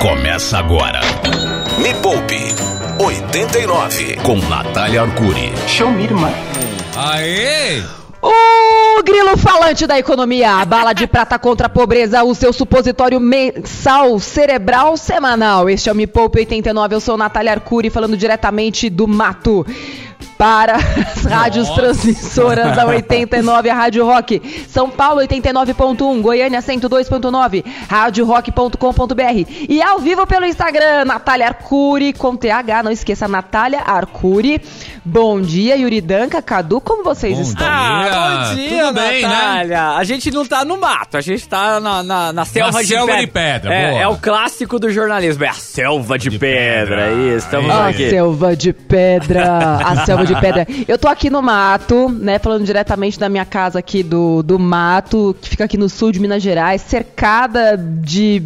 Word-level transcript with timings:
Começa 0.00 0.58
agora. 0.58 1.00
Me 1.82 1.92
Poupe 1.94 2.54
89 3.04 4.16
com 4.22 4.36
Natália 4.48 5.02
Arcuri. 5.02 5.52
Show 5.66 5.90
me, 5.90 6.04
irmã. 6.04 6.30
Aê! 6.96 7.82
O 8.22 9.02
grilo 9.02 9.36
falante 9.36 9.88
da 9.88 9.98
economia, 9.98 10.52
a 10.52 10.64
bala 10.64 10.92
de 10.92 11.04
prata 11.08 11.36
contra 11.40 11.66
a 11.66 11.70
pobreza, 11.70 12.22
o 12.22 12.32
seu 12.32 12.52
supositório 12.52 13.18
mensal, 13.18 14.20
cerebral, 14.20 14.96
semanal. 14.96 15.68
Este 15.68 15.88
é 15.88 15.92
o 15.92 15.96
Me 15.96 16.06
Poupe 16.06 16.38
89, 16.38 16.94
eu 16.94 17.00
sou 17.00 17.16
Natália 17.16 17.50
Arcuri, 17.50 17.90
falando 17.90 18.16
diretamente 18.16 18.88
do 18.88 19.08
mato 19.08 19.66
para 20.38 20.76
as 21.16 21.24
rádios 21.24 21.68
Nossa. 21.68 21.80
transmissoras 21.82 22.76
da 22.76 22.86
89, 22.86 23.68
a 23.68 23.74
Rádio 23.74 24.06
Rock, 24.06 24.40
São 24.68 24.88
Paulo 24.88 25.20
89.1, 25.20 26.20
Goiânia 26.22 26.60
102.9, 26.60 27.64
radiorock.com.br 27.88 29.50
e 29.68 29.82
ao 29.82 29.98
vivo 29.98 30.26
pelo 30.26 30.46
Instagram, 30.46 31.04
Natália 31.04 31.48
Arcuri 31.48 32.12
com 32.12 32.36
TH, 32.36 32.82
não 32.84 32.92
esqueça, 32.92 33.26
Natália 33.26 33.80
Arcuri. 33.80 34.60
Bom 35.04 35.40
dia, 35.40 35.74
Yuri 35.76 36.00
Danca, 36.02 36.42
Cadu, 36.42 36.80
como 36.82 37.02
vocês 37.02 37.34
Bom 37.34 37.42
estão? 37.42 37.66
dia. 37.66 38.10
bom 38.12 38.54
dia, 38.54 38.84
Tudo 38.88 38.94
bem, 39.00 39.22
né? 39.22 39.28
Natália. 39.28 39.88
A 39.96 40.04
gente 40.04 40.30
não 40.30 40.44
tá 40.46 40.64
no 40.66 40.76
mato, 40.78 41.16
a 41.16 41.20
gente 41.22 41.48
tá 41.48 41.80
na, 41.80 42.02
na, 42.02 42.32
na 42.32 42.44
selva, 42.44 42.80
de, 42.82 42.88
selva 42.88 43.06
pedra. 43.06 43.20
de 43.22 43.26
pedra, 43.28 43.74
É, 43.74 44.02
é 44.02 44.08
o 44.08 44.16
clássico 44.16 44.78
do 44.78 44.90
jornalismo, 44.90 45.44
é 45.44 45.48
a 45.48 45.52
selva 45.54 46.18
de, 46.18 46.28
De 46.28 46.38
pedra. 46.38 47.08
pedra. 47.08 47.12
Isso, 47.36 47.46
estamos 47.46 47.70
A 47.70 47.88
aqui. 47.88 48.10
selva 48.10 48.54
de 48.54 48.72
pedra, 48.72 49.78
a 49.82 50.04
selva 50.04 50.26
de 50.26 50.27
pedra. 50.40 50.66
Eu 50.86 50.98
tô 50.98 51.08
aqui 51.08 51.30
no 51.30 51.40
mato, 51.42 52.08
né, 52.08 52.38
falando 52.38 52.64
diretamente 52.64 53.18
da 53.18 53.28
minha 53.28 53.44
casa 53.44 53.78
aqui 53.78 54.02
do, 54.02 54.42
do 54.42 54.58
mato, 54.58 55.36
que 55.40 55.50
fica 55.50 55.64
aqui 55.64 55.76
no 55.76 55.88
sul 55.88 56.12
de 56.12 56.20
Minas 56.20 56.42
Gerais, 56.42 56.82
cercada 56.82 57.76
de 57.76 58.42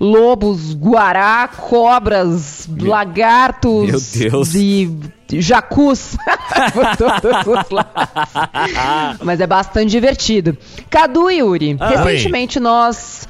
lobos, 0.00 0.74
guará, 0.74 1.48
cobras, 1.48 2.68
lagartos 2.80 4.12
Meu 4.14 4.30
Deus. 4.30 4.54
e 4.54 4.90
jacus 5.30 6.16
por 6.72 6.96
todos 6.96 7.46
os 7.46 7.70
lados. 7.70 9.18
Mas 9.22 9.40
é 9.40 9.46
bastante 9.46 9.90
divertido. 9.90 10.56
Cadu 10.88 11.30
e 11.30 11.38
Yuri, 11.38 11.76
Ah, 11.78 11.88
recentemente 11.88 12.58
nós 12.58 13.28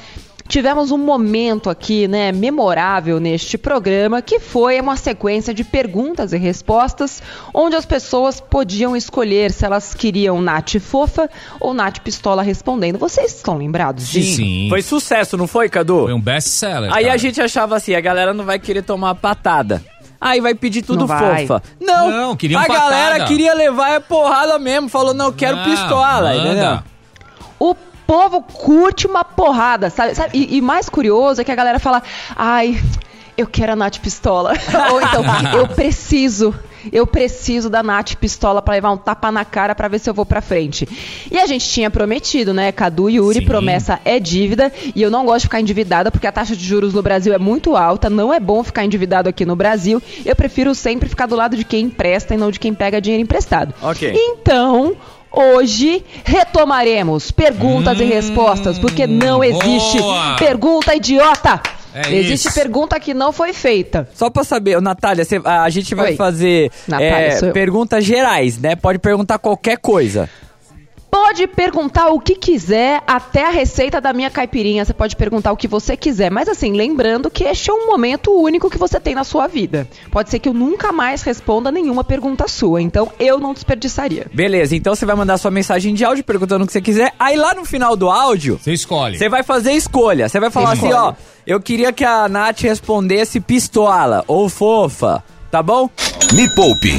tivemos 0.49 0.91
um 0.91 0.99
momento 0.99 1.69
aqui, 1.71 2.09
né, 2.09 2.33
memorável 2.33 3.21
neste 3.21 3.59
programa, 3.59 4.23
que 4.23 4.41
foi 4.41 4.81
uma 4.81 4.97
sequência 4.97 5.53
de 5.53 5.63
perguntas 5.63 6.33
e 6.33 6.39
respostas, 6.39 7.23
onde 7.53 7.77
as 7.77 7.85
pessoas 7.85 8.41
podiam 8.41 8.97
escolher 8.97 9.53
se 9.53 9.65
elas 9.65 9.95
queriam 9.95 10.41
Nath 10.41 10.79
fofa 10.81 11.29
ou 11.61 11.75
Nath 11.75 11.99
pistola 12.01 12.43
respondendo. 12.43 12.99
Vocês 12.99 13.35
estão 13.35 13.57
lembrados 13.59 14.09
disso? 14.09 14.37
Sim. 14.37 14.67
Foi 14.71 14.81
sucesso, 14.83 15.37
não 15.37 15.47
foi, 15.47 15.69
Cadu? 15.69 16.05
Foi 16.05 16.15
um 16.15 16.21
best-seller. 16.21 16.91
Aí 16.95 17.05
cara. 17.05 17.15
a 17.15 17.17
gente 17.19 17.41
achava 17.41 17.77
assim, 17.77 17.95
a 17.95 18.01
galera 18.01 18.33
não 18.33 18.45
vai 18.45 18.59
querer 18.59 18.83
tomar 18.83 19.15
patada. 19.15 19.85
Aí 20.21 20.41
vai 20.41 20.53
pedir 20.55 20.83
tudo 20.83 21.01
Não 21.01 21.07
vai. 21.07 21.47
fofa. 21.47 21.63
Não, 21.81 22.11
Não, 22.11 22.37
queriam 22.37 22.61
a 22.61 22.67
patada. 22.67 22.91
galera 22.91 23.25
queria 23.27 23.55
levar 23.55 23.97
a 23.97 24.01
porrada 24.01 24.59
mesmo, 24.59 24.89
falou, 24.89 25.15
não, 25.15 25.31
quero 25.31 25.59
Ah, 25.59 25.65
pistola, 25.65 26.35
manda. 26.35 26.49
entendeu? 26.49 26.79
O 27.61 27.75
povo 28.09 28.41
curte 28.41 29.07
uma 29.07 29.23
porrada, 29.23 29.91
sabe? 29.91 30.15
Sabe? 30.15 30.31
E, 30.33 30.57
e 30.57 30.61
mais 30.63 30.89
curioso 30.89 31.43
é 31.43 31.45
que 31.45 31.53
a 31.53 31.55
galera 31.55 31.79
fala, 31.79 32.03
ai, 32.35 32.83
eu 33.37 33.47
quero 33.47 33.73
a 33.73 33.77
Nath 33.77 33.99
Pistola. 33.99 34.55
Ou 34.91 35.03
então, 35.03 35.23
eu 35.55 35.69
preciso, 35.69 36.55
eu 36.91 37.07
preciso 37.07 37.69
da 37.69 37.83
Nath 37.83 38.15
Pistola 38.15 38.63
pra 38.63 38.73
levar 38.73 38.93
um 38.93 38.97
tapa 38.97 39.31
na 39.31 39.45
cara 39.45 39.75
pra 39.75 39.89
ver 39.89 39.99
se 39.99 40.09
eu 40.09 40.15
vou 40.15 40.25
pra 40.25 40.41
frente. 40.41 40.89
E 41.31 41.39
a 41.39 41.45
gente 41.45 41.69
tinha 41.69 41.91
prometido, 41.91 42.55
né? 42.55 42.73
Cadu 42.73 43.11
e 43.11 43.17
Yuri, 43.17 43.41
Sim. 43.41 43.45
promessa 43.45 44.01
é 44.07 44.19
dívida. 44.19 44.73
E 44.95 45.03
eu 45.03 45.11
não 45.11 45.27
gosto 45.27 45.41
de 45.41 45.47
ficar 45.49 45.61
endividada 45.61 46.11
porque 46.11 46.27
a 46.27 46.33
taxa 46.33 46.57
de 46.57 46.65
juros 46.65 46.95
no 46.95 47.03
Brasil 47.03 47.35
é 47.35 47.39
muito 47.39 47.77
alta. 47.77 48.09
Não 48.09 48.33
é 48.33 48.41
bom 48.41 48.65
ficar 48.65 48.87
endividado 48.87 49.29
aqui 49.29 49.45
no 49.45 49.55
Brasil. 49.55 50.03
Eu 50.25 50.35
prefiro 50.35 50.75
sempre 50.75 51.11
ficar 51.11 51.27
do 51.27 51.37
lado 51.37 51.59
de 51.59 51.65
quem 51.65 51.85
empresta 51.85 52.33
e 52.33 52.39
não 52.39 52.51
de 52.51 52.59
quem 52.59 52.73
pega 52.73 53.03
dinheiro 53.03 53.23
emprestado. 53.23 53.75
Ok. 53.83 54.15
Então, 54.17 54.97
hoje 55.41 56.05
retomaremos 56.25 57.31
perguntas 57.31 57.99
e 58.01 58.05
respostas, 58.05 58.79
porque 58.79 59.07
não 59.07 59.43
existe 59.45 59.99
Hum, 59.99 60.03
boa. 60.03 60.37
pergunta 60.37 60.95
idiota. 60.95 61.61
É 61.95 62.15
existe 62.15 62.49
isso. 62.49 62.55
pergunta 62.55 63.01
que 63.01 63.15
não 63.15 63.33
foi 63.33 63.53
feita. 63.53 64.09
Só 64.15 64.29
pra 64.31 64.45
saber, 64.45 64.81
Natália, 64.81 65.25
cê- 65.25 65.41
a 65.45 65.69
gente 65.71 65.95
vai 65.95 66.11
Oi. 66.11 66.17
fazer 66.17 66.71
Natália, 66.87 67.39
é, 67.49 67.51
perguntas 67.53 68.05
gerais, 68.05 68.59
né? 68.59 68.77
Pode 68.77 68.99
perguntar 68.99 69.39
qualquer 69.39 69.79
coisa. 69.79 70.29
Pode 71.11 71.47
perguntar 71.47 72.09
o 72.09 72.21
que 72.21 72.35
quiser, 72.35 73.03
até 73.07 73.47
a 73.47 73.51
receita 73.51 74.01
da 74.01 74.13
minha 74.13 74.31
caipirinha. 74.31 74.85
Você 74.85 74.93
pode 74.93 75.17
perguntar 75.17 75.53
o 75.53 75.57
que 75.57 75.67
você 75.69 75.97
quiser. 75.97 76.31
Mas 76.31 76.49
assim, 76.49 76.73
lembrando 76.73 77.31
que 77.31 77.45
este 77.45 77.71
é 77.71 77.73
um 77.73 77.87
momento 77.87 78.31
único 78.31 78.69
que 78.71 78.77
você 78.79 79.01
tem 79.01 79.15
na 79.15 79.25
sua 79.25 79.47
vida. 79.47 79.89
Pode 80.11 80.31
ser 80.31 80.39
que 80.39 80.49
eu 80.49 80.53
nunca 80.55 80.93
mais 80.93 81.23
responda 81.23 81.71
nenhuma 81.71 82.05
pergunta 82.05 82.47
sua. 82.47 82.81
Então 82.83 83.11
eu 83.19 83.39
não 83.39 83.55
desperdiçaria. 83.55 84.27
Beleza, 84.33 84.77
então 84.77 84.95
você 84.95 85.07
vai 85.07 85.17
mandar 85.17 85.39
sua 85.39 85.51
mensagem 85.51 85.95
de 85.95 86.05
áudio 86.05 86.25
perguntando 86.25 86.65
o 86.65 86.67
que 86.67 86.73
você 86.73 86.81
quiser. 86.81 87.13
Aí 87.19 87.37
lá 87.37 87.55
no 87.55 87.65
final 87.65 87.97
do 87.97 88.09
áudio, 88.11 88.59
Você 88.63 88.73
escolhe. 88.73 89.17
você 89.19 89.29
vai 89.29 89.43
fazer 89.43 89.73
escolha. 89.73 90.29
Você 90.29 90.39
vai 90.39 90.51
falar 90.51 90.73
assim, 90.73 90.93
ó, 90.93 91.15
eu 91.47 91.61
queria 91.61 91.93
que 91.93 92.05
a 92.05 92.29
Nath 92.29 92.61
respondesse 92.61 93.41
pistola 93.41 94.25
ou 94.27 94.49
fofa, 94.49 95.23
tá 95.51 95.63
bom? 95.63 95.89
Me 96.35 96.49
Poupe. 96.55 96.93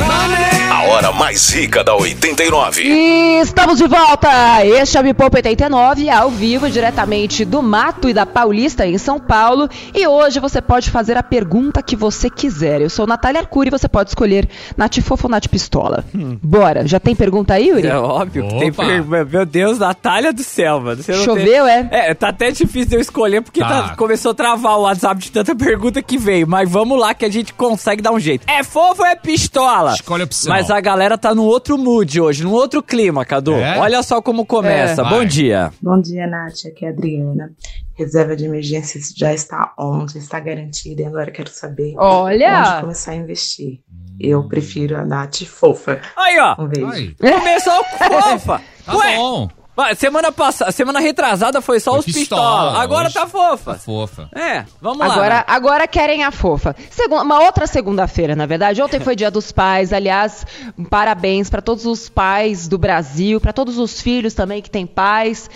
A 0.72 0.84
hora 0.84 1.12
mais 1.12 1.50
rica 1.50 1.84
da 1.84 1.96
89. 1.96 2.82
E 2.84 3.40
estamos 3.42 3.78
de 3.80 3.88
volta! 3.88 4.30
Este 4.66 4.98
é 4.98 5.02
o 5.02 5.04
Me 5.04 5.14
Poupa 5.14 5.38
89, 5.38 6.10
ao 6.10 6.30
vivo, 6.30 6.70
diretamente 6.70 7.44
do 7.44 7.62
Mato 7.62 8.08
e 8.08 8.14
da 8.14 8.26
Paulista, 8.26 8.86
em 8.86 8.98
São 8.98 9.20
Paulo. 9.20 9.68
E 9.94 10.08
hoje 10.08 10.40
você 10.40 10.62
pode 10.62 10.90
fazer 10.92 11.18
a 11.18 11.24
pergunta 11.24 11.82
que 11.82 11.96
você 11.96 12.30
quiser. 12.30 12.82
Eu 12.82 12.90
sou 12.90 13.08
Natália 13.08 13.42
Arcuri 13.42 13.70
e 13.70 13.72
você 13.72 13.88
pode 13.88 14.10
escolher 14.12 14.48
Nath 14.78 15.00
Fofa 15.02 15.28
ou 15.28 15.32
Nath 15.32 15.48
Pistola. 15.48 16.06
Bora, 16.42 16.88
já 16.88 17.00
tem 17.00 17.16
pergunta 17.16 17.56
aí, 17.56 17.70
Yuri? 17.70 17.88
É 17.88 17.98
óbvio 17.98 18.48
que 18.48 18.60
tem 18.60 18.70
Opa. 18.70 18.86
per... 18.86 19.04
Meu 19.26 19.46
Deus, 19.46 19.80
Natália 19.80 20.32
do 20.32 20.44
céu, 20.44 20.80
mano. 20.80 21.02
Você 21.02 21.12
não 21.14 21.24
Choveu, 21.24 21.66
tem... 21.66 21.74
é? 21.74 22.10
É, 22.10 22.14
tá 22.14 22.30
até 22.30 22.52
difícil 22.52 22.90
de 22.90 22.96
eu 22.96 23.02
escolher 23.02 23.42
porque 23.42 23.60
Tá. 23.60 23.90
tá- 23.90 23.96
começou 23.96 24.32
a 24.32 24.36
travar 24.36 24.78
o 24.78 24.82
WhatsApp 24.84 25.20
de 25.20 25.32
tanta 25.32 25.56
pergunta 25.56 26.02
que 26.02 26.18
veio. 26.18 26.48
Mas 26.48 26.70
vamos 26.70 27.00
lá 27.00 27.14
que 27.14 27.26
a 27.26 27.32
gente 27.32 27.54
consegue 27.54 28.02
dar 28.02 28.12
um 28.12 28.20
jeito. 28.20 28.46
É 28.48 28.64
fofo 28.64 29.02
ou 29.02 29.08
é 29.08 29.16
pistola? 29.16 29.94
Escolhe 29.94 30.22
a 30.24 30.26
opção. 30.26 30.50
Mas 30.54 30.69
a 30.70 30.82
galera 30.82 31.18
tá 31.18 31.34
num 31.34 31.44
outro 31.44 31.78
mood 31.78 32.20
hoje, 32.22 32.44
num 32.44 32.52
outro 32.52 32.82
clima, 32.84 33.26
Cadu. 33.26 33.54
É? 33.54 33.78
Olha 33.80 34.02
só 34.04 34.22
como 34.22 34.46
começa. 34.46 35.02
É. 35.02 35.04
Bom 35.06 35.18
Vai. 35.18 35.26
dia. 35.26 35.72
Bom 35.82 36.00
dia, 36.00 36.28
Nath. 36.28 36.66
Aqui 36.68 36.86
é 36.86 36.90
a 36.90 36.92
Adriana. 36.92 37.52
Reserva 37.96 38.36
de 38.36 38.46
emergência 38.46 39.00
já 39.16 39.34
está 39.34 39.74
on, 39.78 40.08
já 40.08 40.20
está 40.20 40.40
garantida. 40.40 41.02
E 41.02 41.06
agora 41.06 41.30
eu 41.30 41.34
quero 41.34 41.50
saber 41.50 41.94
Olha! 41.98 42.60
onde 42.74 42.82
começar 42.82 43.12
a 43.12 43.16
investir. 43.16 43.80
Eu 44.20 44.48
prefiro 44.48 44.98
a 44.98 45.06
Nath 45.06 45.44
fofa. 45.46 46.02
Aí, 46.16 46.38
ó. 46.40 46.56
Um 46.62 46.68
beijo. 46.68 47.16
Ai, 47.22 47.32
Começou 47.32 47.84
com 47.84 47.98
fofa. 48.22 48.62
tá 48.86 48.98
Ué, 48.98 49.16
bom. 49.16 49.50
Semana 49.96 50.32
passada, 50.32 50.72
semana 50.72 51.00
retrasada 51.00 51.62
foi 51.62 51.80
só 51.80 51.92
Foi 51.92 52.00
os 52.00 52.06
pistola, 52.06 52.42
pistola. 52.42 52.84
Agora 52.84 53.12
tá 53.12 53.28
fofa. 53.28 53.74
Tá 53.74 53.80
fofa. 53.80 54.30
É, 54.36 54.66
vamos 54.82 55.00
lá. 55.00 55.14
Agora, 55.14 55.36
né? 55.36 55.44
agora 55.48 55.88
querem 55.88 56.24
a 56.24 56.32
fofa. 56.32 56.76
Segun- 56.90 57.22
uma 57.22 57.42
outra 57.44 57.68
segunda-feira, 57.68 58.36
na 58.36 58.46
verdade. 58.46 58.82
Ontem 58.82 59.00
foi 59.00 59.16
Dia 59.16 59.32
dos 59.32 59.52
Pais. 59.52 59.92
Aliás, 59.94 60.46
parabéns 60.90 61.50
para 61.50 61.62
todos 61.62 61.86
os 61.86 62.10
pais 62.10 62.68
do 62.68 62.78
Brasil, 62.78 63.40
para 63.40 63.54
todos 63.54 63.78
os 63.78 64.02
filhos 64.02 64.34
também 64.34 64.62
que 64.62 64.70
têm 64.70 64.86
pais. 64.86 65.50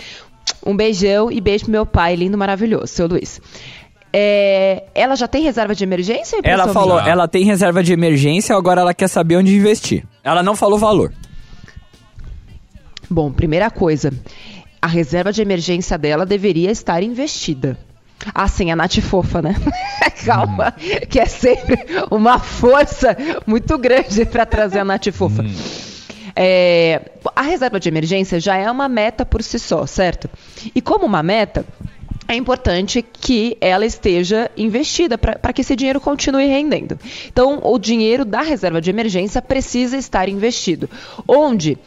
Um 0.66 0.76
beijão 0.76 1.32
e 1.32 1.40
beijo 1.40 1.66
pro 1.66 1.72
meu 1.72 1.86
pai, 1.86 2.16
lindo, 2.16 2.38
maravilhoso, 2.38 2.88
seu 2.88 3.08
Luiz. 3.08 3.40
É, 4.16 4.84
ela 4.94 5.16
já 5.16 5.28
tem 5.28 5.42
reserva 5.42 5.74
de 5.74 5.84
emergência? 5.84 6.40
Ela 6.44 6.68
falou, 6.68 6.98
minha? 7.00 7.10
ela 7.10 7.28
tem 7.28 7.44
reserva 7.46 7.82
de 7.82 7.92
emergência, 7.92 8.56
agora 8.56 8.82
ela 8.82 8.94
quer 8.94 9.08
saber 9.08 9.38
onde 9.38 9.56
investir. 9.56 10.06
Ela 10.24 10.44
não 10.44 10.56
falou 10.56 10.78
valor. 10.78 11.12
Bom, 13.14 13.32
primeira 13.32 13.70
coisa, 13.70 14.12
a 14.82 14.88
reserva 14.88 15.32
de 15.32 15.40
emergência 15.40 16.00
dela 16.00 16.26
deveria 16.26 16.72
estar 16.72 17.04
investida. 17.04 17.78
Ah, 18.34 18.48
sim, 18.48 18.72
a 18.72 18.76
Nath 18.76 19.00
fofa, 19.02 19.40
né? 19.40 19.56
Calma, 20.26 20.72
que 21.08 21.20
é 21.20 21.28
sempre 21.28 21.78
uma 22.10 22.40
força 22.40 23.16
muito 23.46 23.78
grande 23.78 24.26
para 24.26 24.48
trazer 24.48 24.80
a 24.80 24.84
Nath 24.86 25.12
fofa. 25.12 25.46
É, 26.36 27.12
a 27.36 27.44
reserva 27.44 27.80
de 27.80 27.88
emergência 27.88 28.40
já 28.40 28.58
é 28.58 28.72
uma 28.72 28.90
meta 28.90 29.24
por 29.24 29.44
si 29.44 29.60
só, 29.60 29.86
certo? 29.86 30.28
E 30.74 30.82
como 30.82 31.06
uma 31.06 31.22
meta, 31.22 31.64
é 32.28 32.34
importante 32.34 33.04
que 33.04 33.56
ela 33.62 33.86
esteja 33.86 34.50
investida 34.58 35.20
para 35.20 35.54
que 35.54 35.62
esse 35.62 35.76
dinheiro 35.76 36.02
continue 36.02 36.48
rendendo. 36.48 36.98
Então, 37.28 37.60
o 37.62 37.78
dinheiro 37.78 38.26
da 38.26 38.42
reserva 38.42 38.82
de 38.82 38.90
emergência 38.90 39.40
precisa 39.40 39.98
estar 39.98 40.28
investido. 40.28 40.90
Onde 41.28 41.78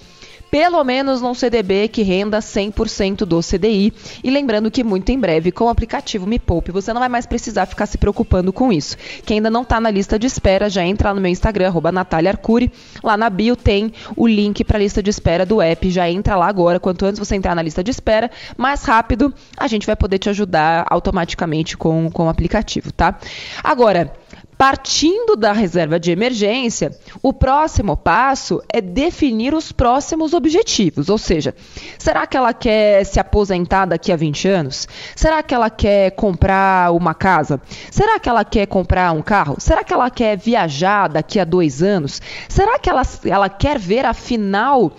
pelo 0.50 0.82
menos 0.84 1.20
num 1.20 1.34
CDB 1.34 1.88
que 1.88 2.02
renda 2.02 2.38
100% 2.38 3.24
do 3.24 3.40
CDI. 3.40 3.92
E 4.22 4.30
lembrando 4.30 4.70
que 4.70 4.84
muito 4.84 5.10
em 5.10 5.18
breve, 5.18 5.52
com 5.52 5.64
o 5.64 5.68
aplicativo 5.68 6.26
Me 6.26 6.38
Poupe, 6.38 6.72
você 6.72 6.92
não 6.92 7.00
vai 7.00 7.08
mais 7.08 7.26
precisar 7.26 7.66
ficar 7.66 7.86
se 7.86 7.98
preocupando 7.98 8.52
com 8.52 8.72
isso. 8.72 8.96
Quem 9.24 9.38
ainda 9.38 9.50
não 9.50 9.62
está 9.62 9.80
na 9.80 9.90
lista 9.90 10.18
de 10.18 10.26
espera, 10.26 10.68
já 10.70 10.84
entra 10.84 11.12
no 11.12 11.20
meu 11.20 11.30
Instagram, 11.30 11.72
Natália 11.92 12.30
Arcuri. 12.30 12.70
Lá 13.02 13.16
na 13.16 13.30
bio 13.30 13.56
tem 13.56 13.92
o 14.16 14.26
link 14.26 14.64
para 14.64 14.78
a 14.78 14.80
lista 14.80 15.02
de 15.02 15.10
espera 15.10 15.46
do 15.46 15.60
app. 15.60 15.90
Já 15.90 16.08
entra 16.10 16.36
lá 16.36 16.46
agora. 16.46 16.80
Quanto 16.80 17.04
antes 17.04 17.18
você 17.18 17.36
entrar 17.36 17.54
na 17.54 17.62
lista 17.62 17.82
de 17.82 17.90
espera, 17.90 18.30
mais 18.56 18.84
rápido 18.84 19.32
a 19.56 19.66
gente 19.66 19.86
vai 19.86 19.96
poder 19.96 20.18
te 20.18 20.28
ajudar 20.28 20.86
automaticamente 20.90 21.76
com, 21.76 22.10
com 22.10 22.26
o 22.26 22.28
aplicativo, 22.28 22.92
tá? 22.92 23.18
Agora, 23.62 24.12
Partindo 24.56 25.36
da 25.36 25.52
reserva 25.52 26.00
de 26.00 26.10
emergência, 26.10 26.90
o 27.22 27.30
próximo 27.30 27.94
passo 27.94 28.62
é 28.72 28.80
definir 28.80 29.52
os 29.52 29.70
próximos 29.70 30.32
objetivos. 30.32 31.10
Ou 31.10 31.18
seja, 31.18 31.54
será 31.98 32.26
que 32.26 32.36
ela 32.38 32.54
quer 32.54 33.04
se 33.04 33.20
aposentar 33.20 33.84
daqui 33.84 34.10
a 34.10 34.16
20 34.16 34.48
anos? 34.48 34.88
Será 35.14 35.42
que 35.42 35.54
ela 35.54 35.68
quer 35.68 36.12
comprar 36.12 36.90
uma 36.92 37.12
casa? 37.12 37.60
Será 37.90 38.18
que 38.18 38.30
ela 38.30 38.44
quer 38.46 38.66
comprar 38.66 39.12
um 39.12 39.20
carro? 39.20 39.56
Será 39.58 39.84
que 39.84 39.92
ela 39.92 40.10
quer 40.10 40.38
viajar 40.38 41.08
daqui 41.08 41.38
a 41.38 41.44
dois 41.44 41.82
anos? 41.82 42.22
Será 42.48 42.78
que 42.78 42.88
ela, 42.88 43.02
ela 43.26 43.50
quer 43.50 43.78
ver 43.78 44.06
a 44.06 44.14
final? 44.14 44.92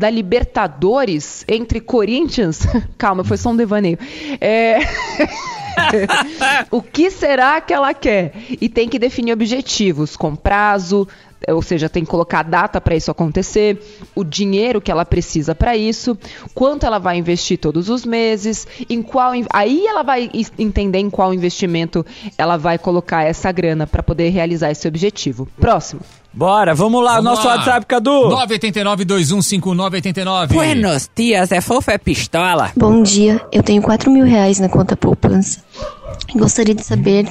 Da 0.00 0.08
Libertadores 0.08 1.44
entre 1.46 1.78
Corinthians. 1.78 2.60
Calma, 2.96 3.22
foi 3.22 3.36
só 3.36 3.50
um 3.50 3.56
devaneio. 3.56 3.98
É... 4.40 4.78
o 6.72 6.80
que 6.80 7.10
será 7.10 7.60
que 7.60 7.74
ela 7.74 7.92
quer? 7.92 8.32
E 8.58 8.66
tem 8.66 8.88
que 8.88 8.98
definir 8.98 9.34
objetivos 9.34 10.16
com 10.16 10.34
prazo, 10.34 11.06
ou 11.46 11.60
seja, 11.60 11.86
tem 11.86 12.02
que 12.02 12.10
colocar 12.10 12.40
a 12.40 12.44
data 12.44 12.80
para 12.80 12.96
isso 12.96 13.10
acontecer, 13.10 13.78
o 14.14 14.24
dinheiro 14.24 14.80
que 14.80 14.90
ela 14.90 15.04
precisa 15.04 15.54
para 15.54 15.76
isso, 15.76 16.16
quanto 16.54 16.86
ela 16.86 16.98
vai 16.98 17.18
investir 17.18 17.58
todos 17.58 17.90
os 17.90 18.06
meses, 18.06 18.66
em 18.88 19.02
qual 19.02 19.32
aí 19.52 19.86
ela 19.86 20.02
vai 20.02 20.30
entender 20.58 20.98
em 20.98 21.10
qual 21.10 21.34
investimento 21.34 22.06
ela 22.38 22.56
vai 22.56 22.78
colocar 22.78 23.22
essa 23.22 23.52
grana 23.52 23.86
para 23.86 24.02
poder 24.02 24.30
realizar 24.30 24.70
esse 24.70 24.88
objetivo. 24.88 25.46
Próximo. 25.60 26.00
Bora, 26.32 26.74
vamos 26.74 27.02
lá, 27.02 27.16
vamos 27.16 27.30
nosso 27.30 27.46
lá. 27.46 27.56
WhatsApp, 27.56 27.86
Cadu. 27.86 28.28
989-215989. 28.46 30.48
Buenos 30.48 31.10
dias, 31.14 31.50
é 31.50 31.60
fofa, 31.60 31.92
é 31.92 31.98
pistola. 31.98 32.70
Bom 32.76 33.02
dia, 33.02 33.40
eu 33.50 33.62
tenho 33.62 33.82
4 33.82 34.10
mil 34.10 34.24
reais 34.24 34.60
na 34.60 34.68
conta 34.68 34.96
poupança. 34.96 35.60
Gostaria 36.34 36.74
de 36.74 36.84
saber 36.84 37.26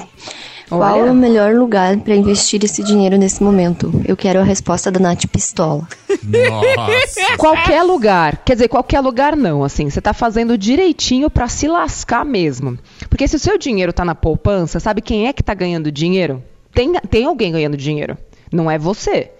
qual 0.69 1.07
é 1.07 1.11
o 1.11 1.15
melhor 1.15 1.55
lugar 1.55 1.97
para 1.97 2.15
investir 2.15 2.63
esse 2.63 2.83
dinheiro 2.83 3.17
nesse 3.17 3.41
momento? 3.41 3.91
Eu 4.05 4.15
quero 4.15 4.39
a 4.39 4.43
resposta 4.43 4.91
da 4.91 4.99
Nath 4.99 5.25
Pistola. 5.25 5.87
Nossa. 6.23 7.37
qualquer 7.37 7.81
lugar. 7.81 8.37
Quer 8.45 8.53
dizer, 8.53 8.67
qualquer 8.67 8.99
lugar 8.99 9.35
não, 9.35 9.63
assim. 9.63 9.89
Você 9.89 9.99
tá 9.99 10.13
fazendo 10.13 10.57
direitinho 10.57 11.29
para 11.29 11.47
se 11.47 11.67
lascar 11.67 12.23
mesmo. 12.23 12.77
Porque 13.09 13.27
se 13.27 13.35
o 13.35 13.39
seu 13.39 13.57
dinheiro 13.57 13.91
tá 13.91 14.05
na 14.05 14.13
poupança, 14.13 14.79
sabe 14.79 15.01
quem 15.01 15.27
é 15.27 15.33
que 15.33 15.41
tá 15.41 15.55
ganhando 15.55 15.91
dinheiro? 15.91 16.43
Tem, 16.71 16.93
tem 17.09 17.25
alguém 17.25 17.51
ganhando 17.51 17.75
dinheiro. 17.75 18.15
Não 18.51 18.69
é 18.69 18.77
você. 18.77 19.31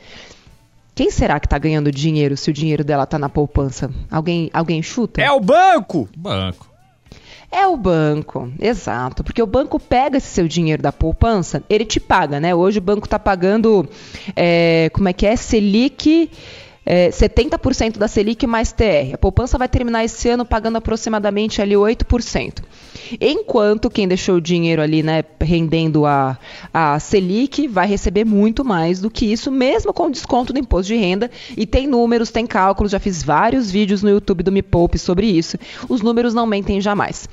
Quem 0.94 1.10
será 1.10 1.40
que 1.40 1.48
tá 1.48 1.58
ganhando 1.58 1.92
dinheiro 1.92 2.36
se 2.36 2.50
o 2.50 2.54
dinheiro 2.54 2.84
dela 2.84 3.06
tá 3.06 3.18
na 3.18 3.30
poupança? 3.30 3.90
Alguém, 4.12 4.50
alguém 4.54 4.82
chuta? 4.82 5.22
É 5.22 5.32
o 5.32 5.40
banco! 5.40 6.10
Banco. 6.16 6.70
É 7.52 7.66
o 7.66 7.76
banco, 7.76 8.52
exato. 8.60 9.24
Porque 9.24 9.42
o 9.42 9.48
banco 9.48 9.80
pega 9.80 10.18
esse 10.18 10.28
seu 10.28 10.48
dinheiro 10.48 10.84
da 10.84 10.92
poupança, 10.92 11.64
ele 11.70 11.84
te 11.84 12.00
paga, 12.00 12.40
né? 12.40 12.54
Hoje 12.54 12.78
o 12.78 12.82
banco 12.82 13.08
está 13.08 13.18
pagando, 13.18 13.90
é, 14.36 14.92
como 14.94 15.10
é 15.10 15.14
que 15.14 15.26
é? 15.26 15.36
Selic. 15.36 16.30
É, 16.86 17.10
70% 17.10 17.98
da 17.98 18.08
Selic 18.08 18.48
mais 18.48 18.72
TR. 18.72 19.14
A 19.14 19.18
poupança 19.18 19.58
vai 19.58 19.68
terminar 19.68 20.04
esse 20.04 20.28
ano 20.30 20.46
pagando 20.46 20.78
aproximadamente 20.78 21.62
ali 21.62 21.76
8%. 21.76 22.64
Enquanto 23.20 23.90
quem 23.90 24.08
deixou 24.08 24.36
o 24.36 24.42
dinheiro 24.42 24.82
ali, 24.82 25.04
né, 25.04 25.24
rendendo 25.40 26.06
a, 26.06 26.38
a 26.74 27.00
Selic, 27.00 27.68
vai 27.68 27.88
receber 27.88 28.26
muito 28.26 28.64
mais 28.64 29.00
do 29.00 29.10
que 29.10 29.32
isso, 29.32 29.52
mesmo 29.52 29.94
com 29.94 30.10
desconto 30.10 30.54
do 30.54 30.60
imposto 30.60 30.88
de 30.88 30.96
renda. 30.96 31.30
E 31.56 31.66
tem 31.66 31.86
números, 31.86 32.32
tem 32.32 32.48
cálculos, 32.48 32.92
já 32.92 33.00
fiz 33.00 33.22
vários 33.22 33.70
vídeos 33.70 34.02
no 34.02 34.10
YouTube 34.10 34.44
do 34.44 34.52
Me 34.52 34.62
Poupe 34.62 34.98
sobre 34.98 35.28
isso. 35.28 35.58
Os 35.88 36.02
números 36.02 36.34
não 36.34 36.46
mentem 36.46 36.82
jamais. 36.82 37.28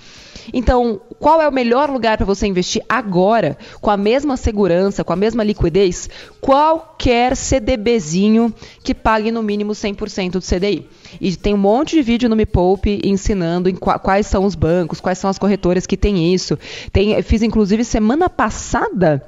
Então, 0.52 1.00
qual 1.18 1.40
é 1.40 1.48
o 1.48 1.52
melhor 1.52 1.90
lugar 1.90 2.16
para 2.16 2.26
você 2.26 2.46
investir 2.46 2.82
agora, 2.88 3.56
com 3.80 3.90
a 3.90 3.96
mesma 3.96 4.36
segurança, 4.36 5.04
com 5.04 5.12
a 5.12 5.16
mesma 5.16 5.42
liquidez? 5.42 6.08
Qualquer 6.40 7.36
CDBzinho 7.36 8.54
que 8.82 8.94
pague 8.94 9.30
no 9.30 9.42
mínimo 9.42 9.72
100% 9.72 10.32
do 10.32 10.40
CDI. 10.40 10.88
E 11.20 11.36
tem 11.36 11.54
um 11.54 11.58
monte 11.58 11.96
de 11.96 12.02
vídeo 12.02 12.28
no 12.28 12.36
Me 12.36 12.46
Poupe 12.46 13.00
ensinando 13.04 13.72
quais 13.78 14.26
são 14.26 14.44
os 14.44 14.54
bancos, 14.54 15.00
quais 15.00 15.18
são 15.18 15.30
as 15.30 15.38
corretoras 15.38 15.86
que 15.86 15.96
têm 15.96 16.32
isso. 16.32 16.58
Tem, 16.92 17.20
fiz 17.22 17.42
inclusive 17.42 17.84
semana 17.84 18.28
passada 18.28 19.24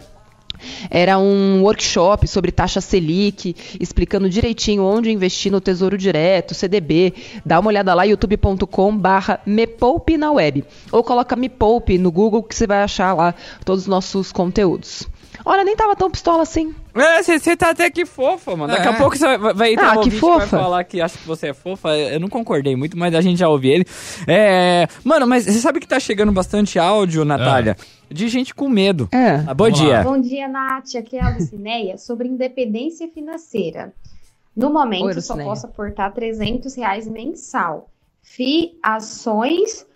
era 0.91 1.19
um 1.19 1.63
workshop 1.63 2.27
sobre 2.27 2.53
taxa 2.53 2.81
Selic, 2.81 3.55
explicando 3.81 4.29
direitinho 4.29 4.83
onde 4.85 5.11
investir 5.11 5.51
no 5.53 5.61
Tesouro 5.61 5.99
Direto, 5.99 6.55
CDB. 6.55 7.15
Dá 7.45 7.61
uma 7.61 7.69
olhada 7.69 7.95
lá, 7.95 8.05
youtube.com 8.05 8.97
barra 8.97 9.41
mepoupe 9.45 10.17
na 10.17 10.33
web. 10.33 10.65
Ou 10.93 11.03
coloca 11.03 11.37
Me 11.37 11.49
Poupe 11.49 11.99
no 11.99 12.11
Google 12.11 12.43
que 12.43 12.55
você 12.55 12.67
vai 12.67 12.83
achar 12.83 13.15
lá 13.15 13.35
todos 13.65 13.83
os 13.83 13.89
nossos 13.89 14.33
conteúdos. 14.33 15.07
Olha, 15.49 15.65
nem 15.65 15.75
tava 15.75 15.97
tão 15.97 16.11
pistola 16.11 16.43
assim. 16.43 16.75
É, 16.95 17.23
você 17.23 17.57
tá 17.57 17.71
até 17.71 17.89
que 17.89 18.05
fofa, 18.05 18.55
mano. 18.55 18.71
Daqui 18.71 18.87
é. 18.87 18.91
a 18.91 18.95
pouco 18.99 19.17
você 19.17 19.39
vai, 19.39 19.55
vai 19.55 19.75
ah, 19.79 19.97
que 19.97 20.11
fofa. 20.11 20.41
vai 20.41 20.47
falar 20.47 20.85
que 20.85 21.01
acha 21.01 21.17
que 21.17 21.27
você 21.27 21.49
é 21.49 21.55
fofa. 21.55 21.97
Eu 21.97 22.21
não 22.21 22.29
concordei 22.29 22.77
muito, 22.77 22.99
mas 22.99 23.15
a 23.15 23.23
gente 23.23 23.39
já 23.39 23.49
ouviu 23.49 23.73
ele. 23.73 23.87
É, 24.27 24.87
mano, 25.03 25.27
mas 25.27 25.47
você 25.47 25.59
sabe 25.59 25.81
que 25.81 25.89
tá 25.89 25.99
chegando 25.99 26.31
bastante 26.33 26.79
áudio, 26.79 27.25
Natália? 27.25 27.79
É. 28.11 28.15
De 28.15 28.29
gente 28.29 28.55
com 28.55 28.69
medo. 28.69 29.09
É. 29.11 29.43
Ah, 29.47 29.55
bom 29.55 29.71
dia. 29.71 30.03
Bom 30.03 30.21
dia, 30.21 30.47
Nath. 30.49 30.97
Aqui 30.99 31.17
é 31.17 31.23
a 31.23 31.31
Lucineia 31.31 31.97
sobre 31.97 32.29
independência 32.29 33.09
financeira. 33.09 33.95
No 34.55 34.71
momento, 34.71 35.07
Oi, 35.07 35.21
só 35.23 35.35
posso 35.35 35.65
aportar 35.65 36.13
300 36.13 36.75
reais 36.75 37.09
mensal. 37.09 37.89
FI, 38.23 38.79
ações 38.83 39.87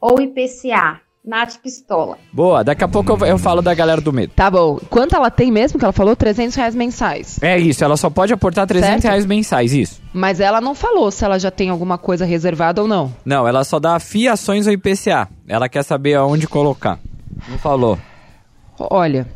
ou 0.00 0.22
IPCA? 0.22 1.02
Nath 1.24 1.58
Pistola. 1.62 2.18
Boa, 2.32 2.64
daqui 2.64 2.82
a 2.82 2.88
pouco 2.88 3.12
eu, 3.12 3.26
eu, 3.26 3.38
falo 3.38 3.62
da 3.62 3.72
galera 3.72 4.00
do 4.00 4.12
medo. 4.12 4.32
Tá 4.34 4.50
bom. 4.50 4.78
Quanto 4.90 5.14
ela 5.14 5.30
tem 5.30 5.52
mesmo 5.52 5.78
que 5.78 5.84
ela 5.84 5.92
falou? 5.92 6.16
300 6.16 6.56
reais 6.56 6.74
mensais. 6.74 7.38
É 7.40 7.56
isso, 7.58 7.84
ela 7.84 7.96
só 7.96 8.10
pode 8.10 8.32
aportar 8.32 8.66
300 8.66 8.90
certo? 8.90 9.04
reais 9.04 9.24
mensais, 9.24 9.72
isso. 9.72 10.02
Mas 10.12 10.40
ela 10.40 10.60
não 10.60 10.74
falou 10.74 11.12
se 11.12 11.24
ela 11.24 11.38
já 11.38 11.50
tem 11.50 11.70
alguma 11.70 11.96
coisa 11.96 12.24
reservada 12.24 12.82
ou 12.82 12.88
não. 12.88 13.14
Não, 13.24 13.46
ela 13.46 13.62
só 13.62 13.78
dá 13.78 14.00
fiações 14.00 14.66
ao 14.66 14.72
IPCA. 14.72 15.28
Ela 15.46 15.68
quer 15.68 15.84
saber 15.84 16.14
aonde 16.14 16.48
colocar. 16.48 16.98
Não 17.48 17.56
falou. 17.56 17.96
Olha, 18.78 19.28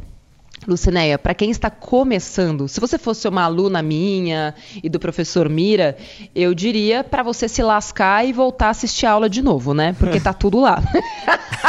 Lucinéia, 0.66 1.16
para 1.16 1.34
quem 1.34 1.50
está 1.50 1.70
começando, 1.70 2.66
se 2.66 2.80
você 2.80 2.98
fosse 2.98 3.28
uma 3.28 3.42
aluna 3.42 3.82
minha 3.82 4.54
e 4.82 4.88
do 4.88 4.98
professor 4.98 5.48
Mira, 5.48 5.96
eu 6.34 6.52
diria 6.54 7.04
para 7.04 7.22
você 7.22 7.48
se 7.48 7.62
lascar 7.62 8.26
e 8.26 8.32
voltar 8.32 8.66
a 8.66 8.70
assistir 8.70 9.06
a 9.06 9.12
aula 9.12 9.28
de 9.28 9.42
novo, 9.42 9.72
né? 9.72 9.94
Porque 9.98 10.18
tá 10.18 10.32
tudo 10.32 10.60
lá. 10.60 10.82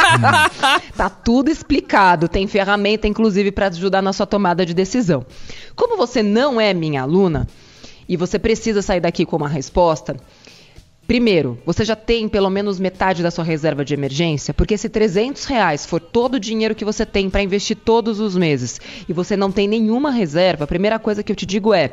tá 0.96 1.08
tudo 1.08 1.48
explicado, 1.48 2.28
tem 2.28 2.46
ferramenta 2.46 3.06
inclusive 3.06 3.52
para 3.52 3.68
ajudar 3.68 4.02
na 4.02 4.12
sua 4.12 4.26
tomada 4.26 4.66
de 4.66 4.74
decisão. 4.74 5.24
Como 5.76 5.96
você 5.96 6.22
não 6.22 6.60
é 6.60 6.74
minha 6.74 7.02
aluna 7.02 7.46
e 8.08 8.16
você 8.16 8.38
precisa 8.38 8.82
sair 8.82 9.00
daqui 9.00 9.24
com 9.24 9.36
uma 9.36 9.48
resposta, 9.48 10.16
Primeiro, 11.08 11.58
você 11.64 11.86
já 11.86 11.96
tem 11.96 12.28
pelo 12.28 12.50
menos 12.50 12.78
metade 12.78 13.22
da 13.22 13.30
sua 13.30 13.42
reserva 13.42 13.82
de 13.82 13.94
emergência, 13.94 14.52
porque 14.52 14.76
se 14.76 14.90
300 14.90 15.46
reais 15.46 15.86
for 15.86 15.98
todo 15.98 16.34
o 16.34 16.38
dinheiro 16.38 16.74
que 16.74 16.84
você 16.84 17.06
tem 17.06 17.30
para 17.30 17.42
investir 17.42 17.78
todos 17.78 18.20
os 18.20 18.36
meses 18.36 18.78
e 19.08 19.12
você 19.14 19.34
não 19.34 19.50
tem 19.50 19.66
nenhuma 19.66 20.10
reserva, 20.10 20.64
a 20.64 20.66
primeira 20.66 20.98
coisa 20.98 21.22
que 21.22 21.32
eu 21.32 21.36
te 21.36 21.46
digo 21.46 21.72
é 21.72 21.92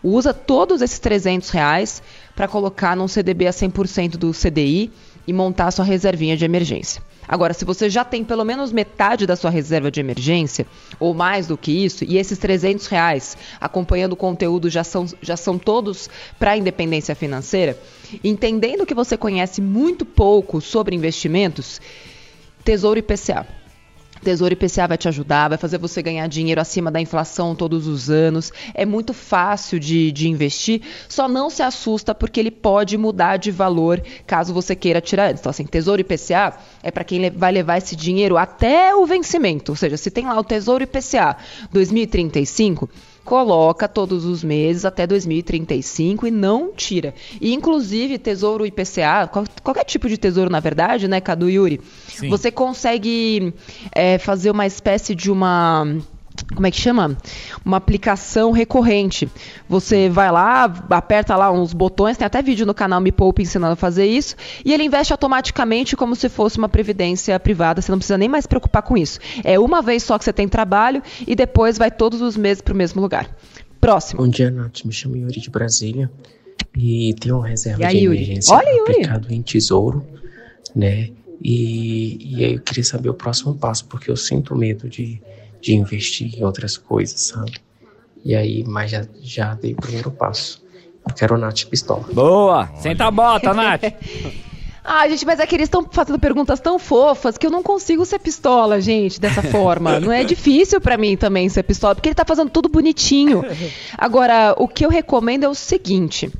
usa 0.00 0.32
todos 0.32 0.80
esses 0.80 1.00
300 1.00 1.50
reais 1.50 2.00
para 2.36 2.46
colocar 2.46 2.96
num 2.96 3.08
CDB 3.08 3.48
a 3.48 3.50
100% 3.50 4.10
do 4.10 4.30
CDI 4.30 4.92
e 5.26 5.32
montar 5.32 5.66
a 5.66 5.70
sua 5.72 5.84
reservinha 5.84 6.36
de 6.36 6.44
emergência. 6.44 7.02
Agora, 7.26 7.54
se 7.54 7.64
você 7.64 7.88
já 7.88 8.04
tem 8.04 8.24
pelo 8.24 8.44
menos 8.44 8.72
metade 8.72 9.26
da 9.26 9.36
sua 9.36 9.50
reserva 9.50 9.90
de 9.90 10.00
emergência, 10.00 10.66
ou 10.98 11.14
mais 11.14 11.46
do 11.46 11.56
que 11.56 11.70
isso, 11.70 12.04
e 12.04 12.18
esses 12.18 12.38
300 12.38 12.86
reais 12.86 13.36
acompanhando 13.60 14.12
o 14.12 14.16
conteúdo 14.16 14.68
já 14.68 14.82
são, 14.82 15.06
já 15.20 15.36
são 15.36 15.58
todos 15.58 16.10
para 16.38 16.52
a 16.52 16.56
independência 16.56 17.14
financeira, 17.14 17.78
entendendo 18.22 18.86
que 18.86 18.94
você 18.94 19.16
conhece 19.16 19.60
muito 19.60 20.04
pouco 20.04 20.60
sobre 20.60 20.96
investimentos, 20.96 21.80
Tesouro 22.64 22.98
IPCA. 22.98 23.61
Tesouro 24.22 24.54
IPCA 24.54 24.86
vai 24.86 24.96
te 24.96 25.08
ajudar, 25.08 25.48
vai 25.48 25.58
fazer 25.58 25.78
você 25.78 26.00
ganhar 26.00 26.26
dinheiro 26.28 26.60
acima 26.60 26.90
da 26.90 27.00
inflação 27.00 27.54
todos 27.54 27.86
os 27.86 28.08
anos. 28.08 28.52
É 28.72 28.86
muito 28.86 29.12
fácil 29.12 29.78
de, 29.78 30.12
de 30.12 30.28
investir, 30.28 30.82
só 31.08 31.28
não 31.28 31.50
se 31.50 31.62
assusta 31.62 32.14
porque 32.14 32.38
ele 32.38 32.50
pode 32.50 32.96
mudar 32.96 33.36
de 33.36 33.50
valor 33.50 34.02
caso 34.26 34.54
você 34.54 34.76
queira 34.76 35.00
tirar 35.00 35.30
antes. 35.30 35.40
Então, 35.40 35.50
assim, 35.50 35.64
Tesouro 35.64 36.00
IPCA 36.00 36.56
é 36.82 36.90
para 36.90 37.04
quem 37.04 37.30
vai 37.30 37.52
levar 37.52 37.78
esse 37.78 37.96
dinheiro 37.96 38.36
até 38.36 38.94
o 38.94 39.04
vencimento. 39.06 39.72
Ou 39.72 39.76
seja, 39.76 39.96
se 39.96 40.10
tem 40.10 40.26
lá 40.26 40.38
o 40.38 40.44
Tesouro 40.44 40.84
IPCA 40.84 41.36
2035 41.72 42.88
coloca 43.24 43.88
todos 43.88 44.24
os 44.24 44.42
meses 44.42 44.84
até 44.84 45.06
2035 45.06 46.26
e 46.26 46.30
não 46.30 46.72
tira. 46.72 47.14
E 47.40 47.52
inclusive 47.52 48.18
tesouro 48.18 48.66
IPCA, 48.66 49.28
qualquer 49.62 49.84
tipo 49.84 50.08
de 50.08 50.16
tesouro 50.18 50.50
na 50.50 50.60
verdade, 50.60 51.08
né, 51.08 51.20
Cadu 51.20 51.48
Yuri, 51.48 51.80
Sim. 52.08 52.28
você 52.28 52.50
consegue 52.50 53.54
é, 53.92 54.18
fazer 54.18 54.50
uma 54.50 54.66
espécie 54.66 55.14
de 55.14 55.30
uma 55.30 55.86
como 56.54 56.66
é 56.66 56.70
que 56.70 56.80
chama? 56.80 57.16
Uma 57.64 57.76
aplicação 57.76 58.50
recorrente. 58.50 59.28
Você 59.68 60.08
vai 60.08 60.30
lá, 60.30 60.64
aperta 60.90 61.36
lá 61.36 61.50
uns 61.50 61.72
botões, 61.72 62.16
tem 62.16 62.26
até 62.26 62.42
vídeo 62.42 62.66
no 62.66 62.74
canal 62.74 63.00
Me 63.00 63.12
Poupe 63.12 63.42
ensinando 63.42 63.72
a 63.72 63.76
fazer 63.76 64.06
isso, 64.06 64.36
e 64.64 64.72
ele 64.72 64.84
investe 64.84 65.12
automaticamente 65.12 65.96
como 65.96 66.14
se 66.14 66.28
fosse 66.28 66.58
uma 66.58 66.68
previdência 66.68 67.38
privada, 67.40 67.80
você 67.80 67.90
não 67.90 67.98
precisa 67.98 68.18
nem 68.18 68.28
mais 68.28 68.44
se 68.44 68.48
preocupar 68.48 68.82
com 68.82 68.96
isso. 68.96 69.18
É 69.44 69.58
uma 69.58 69.82
vez 69.82 70.02
só 70.02 70.18
que 70.18 70.24
você 70.24 70.32
tem 70.32 70.48
trabalho 70.48 71.02
e 71.26 71.34
depois 71.34 71.78
vai 71.78 71.90
todos 71.90 72.20
os 72.20 72.36
meses 72.36 72.60
para 72.60 72.74
o 72.74 72.76
mesmo 72.76 73.00
lugar. 73.00 73.28
Próximo. 73.80 74.22
Bom 74.22 74.28
dia, 74.28 74.50
Nath. 74.50 74.84
Me 74.84 74.92
chamo 74.92 75.16
Yuri 75.16 75.40
de 75.40 75.50
Brasília 75.50 76.10
e 76.76 77.14
tenho 77.18 77.38
uma 77.38 77.48
reserva 77.48 77.84
aí, 77.86 78.00
de 78.00 78.06
emergência 78.06 78.54
Olha, 78.54 78.82
aplicado 78.82 79.32
em 79.32 79.42
tesouro, 79.42 80.06
né? 80.74 81.10
E, 81.42 82.36
e 82.36 82.44
aí 82.44 82.54
eu 82.54 82.60
queria 82.60 82.84
saber 82.84 83.08
o 83.08 83.14
próximo 83.14 83.54
passo, 83.54 83.84
porque 83.86 84.10
eu 84.10 84.16
sinto 84.16 84.54
medo 84.54 84.88
de 84.88 85.20
de 85.62 85.74
investir 85.74 86.38
em 86.38 86.44
outras 86.44 86.76
coisas, 86.76 87.20
sabe? 87.28 87.52
E 88.24 88.34
aí, 88.34 88.64
mas 88.66 88.90
já, 88.90 89.06
já 89.20 89.54
dei 89.54 89.72
o 89.72 89.76
primeiro 89.76 90.10
passo. 90.10 90.62
Eu 91.08 91.14
quero 91.14 91.38
Nath 91.38 91.64
Pistola. 91.64 92.04
Boa! 92.12 92.68
Senta 92.76 93.06
a 93.06 93.10
bota, 93.10 93.54
Nath! 93.54 93.82
Ah, 94.84 95.08
gente, 95.08 95.24
mas 95.24 95.38
é 95.38 95.46
que 95.46 95.54
eles 95.54 95.66
estão 95.66 95.86
fazendo 95.88 96.18
perguntas 96.18 96.58
tão 96.58 96.76
fofas 96.76 97.38
que 97.38 97.46
eu 97.46 97.50
não 97.52 97.62
consigo 97.62 98.04
ser 98.04 98.18
pistola, 98.18 98.80
gente, 98.80 99.20
dessa 99.20 99.40
forma. 99.48 100.00
Não 100.00 100.10
é 100.10 100.24
difícil 100.24 100.80
para 100.80 100.96
mim 100.96 101.16
também 101.16 101.48
ser 101.48 101.62
pistola, 101.62 101.94
porque 101.94 102.08
ele 102.08 102.16
tá 102.16 102.24
fazendo 102.26 102.50
tudo 102.50 102.68
bonitinho. 102.68 103.44
Agora, 103.96 104.56
o 104.58 104.66
que 104.66 104.84
eu 104.84 104.90
recomendo 104.90 105.44
é 105.44 105.48
o 105.48 105.54
seguinte: 105.54 106.32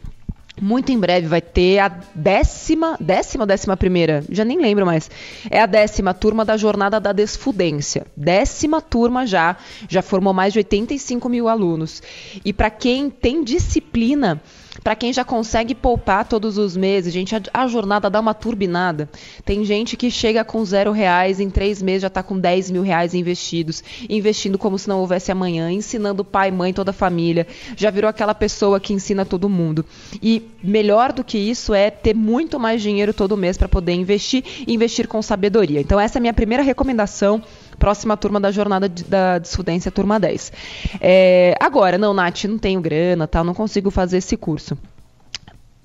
muito 0.61 0.93
em 0.93 0.99
breve 0.99 1.27
vai 1.27 1.41
ter 1.41 1.79
a 1.79 1.89
décima, 2.15 2.97
décima 3.01 3.47
décima 3.47 3.77
primeira? 3.77 4.25
Já 4.29 4.45
nem 4.45 4.61
lembro 4.61 4.85
mais. 4.85 5.11
É 5.51 5.61
a 5.61 5.67
décima 5.67 6.13
turma 6.13 6.45
da 6.45 6.57
Jornada 6.57 7.01
da 7.01 7.13
Desfudência. 7.13 8.07
Décima 8.17 8.81
turma 8.81 9.27
já, 9.27 9.57
já 9.89 10.03
formou 10.03 10.35
mais 10.35 10.53
de 10.53 10.59
85 10.59 11.29
mil 11.29 11.49
alunos. 11.49 12.03
E 12.45 12.53
para 12.53 12.71
quem 12.71 13.09
tem 13.09 13.43
disciplina, 13.43 14.43
para 14.83 14.97
quem 14.97 15.12
já 15.12 15.25
consegue 15.25 15.75
poupar 15.75 16.26
todos 16.26 16.57
os 16.57 16.76
meses, 16.76 17.12
gente, 17.12 17.35
a, 17.35 17.41
a, 17.52 17.67
jornada 17.67 18.09
dá 18.09 18.21
uma 18.21 18.33
turbinada. 18.33 19.09
Tem 19.45 19.64
gente 19.64 19.97
que 19.97 20.11
chega 20.11 20.45
com 20.45 20.64
zero 20.64 20.93
reais, 20.93 21.41
em 21.41 21.50
três 21.50 21.83
meses 21.83 22.02
já 22.02 22.09
está 22.09 22.23
com 22.23 22.38
10 22.38 22.71
mil 22.71 22.83
reais 22.83 23.14
investidos, 23.14 23.83
investindo 24.09 24.59
como 24.59 24.79
se 24.79 24.88
não 24.88 25.00
houvesse 25.00 25.31
amanhã, 25.31 25.71
ensinando 25.71 26.25
pai, 26.25 26.50
mãe, 26.50 26.73
toda 26.73 26.91
a 26.91 26.95
família. 26.95 27.47
Já 27.76 27.91
virou 27.91 28.09
aquela 28.09 28.35
pessoa 28.35 28.81
que 28.81 28.93
ensina 28.93 29.25
todo 29.25 29.49
mundo. 29.49 29.85
E 30.23 30.43
melhor 30.62 31.12
do 31.12 31.23
que 31.23 31.38
isso 31.38 31.75
é 31.75 31.91
ter 31.91 32.14
muito 32.14 32.59
mais 32.59 32.81
dinheiro 32.81 33.12
todo 33.12 33.37
mês 33.37 33.59
para 33.59 33.69
poder 33.69 33.93
investir 33.93 34.45
e 34.67 34.73
investir 34.73 35.07
com 35.07 35.21
sabedoria. 35.21 35.81
Então, 35.81 36.00
essa 36.00 36.19
é 36.19 36.21
a 36.21 36.23
minha 36.23 36.35
primeira 36.35 36.62
recomendação 36.62 37.43
próxima 37.83 38.17
turma 38.17 38.39
da 38.39 38.53
jornada 38.53 38.89
de, 38.89 39.03
da 39.03 39.39
Desfudência, 39.39 39.91
turma 39.91 40.21
10. 40.21 40.53
É, 41.01 41.57
agora, 41.59 41.99
não, 41.99 42.15
Nath, 42.15 42.45
não 42.45 42.57
tenho 42.57 42.81
grana, 42.81 43.27
tá, 43.27 43.43
não 43.43 43.53
consigo 43.53 43.91
fazer 43.91 44.19
esse 44.19 44.37
curso. 44.37 44.79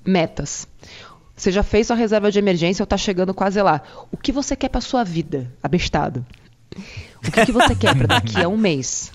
Metas. 0.06 0.68
Você 1.34 1.50
já 1.50 1.64
fez 1.64 1.88
sua 1.88 1.96
reserva 1.96 2.30
de 2.30 2.38
emergência 2.38 2.84
ou 2.84 2.84
está 2.84 2.96
chegando 2.96 3.34
quase 3.34 3.60
lá. 3.60 3.82
O 4.12 4.16
que 4.16 4.30
você 4.30 4.54
quer 4.54 4.68
para 4.68 4.80
sua 4.80 5.02
vida, 5.02 5.52
abestado? 5.60 6.24
O 7.16 7.32
que, 7.32 7.46
que 7.46 7.50
você 7.50 7.74
quer 7.74 7.96
para 7.96 8.06
daqui 8.06 8.40
a 8.40 8.46
um 8.46 8.56
mês? 8.56 9.10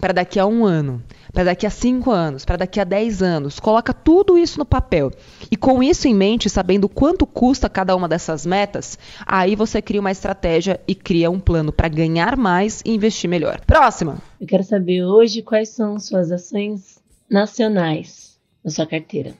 Para 0.00 0.12
daqui 0.12 0.38
a 0.38 0.46
um 0.46 0.64
ano? 0.64 1.02
para 1.32 1.44
daqui 1.44 1.66
a 1.66 1.70
5 1.70 2.10
anos, 2.10 2.44
para 2.44 2.56
daqui 2.56 2.80
a 2.80 2.84
10 2.84 3.22
anos. 3.22 3.60
Coloca 3.60 3.92
tudo 3.92 4.36
isso 4.36 4.58
no 4.58 4.64
papel. 4.64 5.10
E 5.50 5.56
com 5.56 5.82
isso 5.82 6.08
em 6.08 6.14
mente, 6.14 6.50
sabendo 6.50 6.88
quanto 6.88 7.26
custa 7.26 7.68
cada 7.68 7.94
uma 7.94 8.08
dessas 8.08 8.44
metas, 8.44 8.98
aí 9.26 9.54
você 9.54 9.80
cria 9.80 10.00
uma 10.00 10.10
estratégia 10.10 10.80
e 10.86 10.94
cria 10.94 11.30
um 11.30 11.40
plano 11.40 11.72
para 11.72 11.88
ganhar 11.88 12.36
mais 12.36 12.82
e 12.84 12.92
investir 12.92 13.30
melhor. 13.30 13.60
Próxima. 13.66 14.18
Eu 14.40 14.46
quero 14.46 14.64
saber 14.64 15.04
hoje 15.04 15.42
quais 15.42 15.68
são 15.68 15.98
suas 15.98 16.32
ações 16.32 16.98
nacionais 17.30 18.38
na 18.64 18.70
sua 18.70 18.86
carteira. 18.86 19.34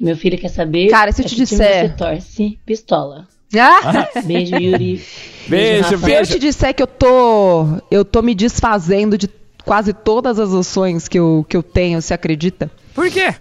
Meu 0.00 0.16
filho 0.16 0.38
quer 0.38 0.48
saber. 0.48 0.88
Cara, 0.88 1.12
se 1.12 1.22
eu 1.22 1.26
te 1.26 1.36
disser. 1.36 1.88
Você 1.90 1.96
torce 1.96 2.58
pistola. 2.66 3.26
Ah! 3.58 4.08
Beijo, 4.24 4.56
Yuri. 4.56 5.02
Beijo, 5.48 5.98
beijo. 5.98 6.00
Se 6.00 6.12
eu 6.12 6.26
te 6.26 6.38
disser 6.38 6.74
que 6.74 6.82
eu 6.82 6.86
tô, 6.86 7.64
eu 7.90 8.04
tô 8.04 8.20
me 8.20 8.34
desfazendo 8.34 9.16
de 9.16 9.28
quase 9.66 9.92
todas 9.92 10.38
as 10.38 10.54
ações 10.54 11.08
que 11.08 11.18
eu, 11.18 11.44
que 11.46 11.56
eu 11.56 11.62
tenho, 11.62 12.00
se 12.00 12.14
acredita? 12.14 12.70
Por 12.94 13.10
quê? 13.10 13.34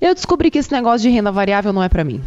Eu 0.00 0.14
descobri 0.14 0.50
que 0.50 0.58
esse 0.58 0.72
negócio 0.72 1.00
de 1.00 1.14
renda 1.14 1.32
variável 1.32 1.72
não 1.72 1.82
é 1.82 1.88
para 1.88 2.04
mim. 2.04 2.22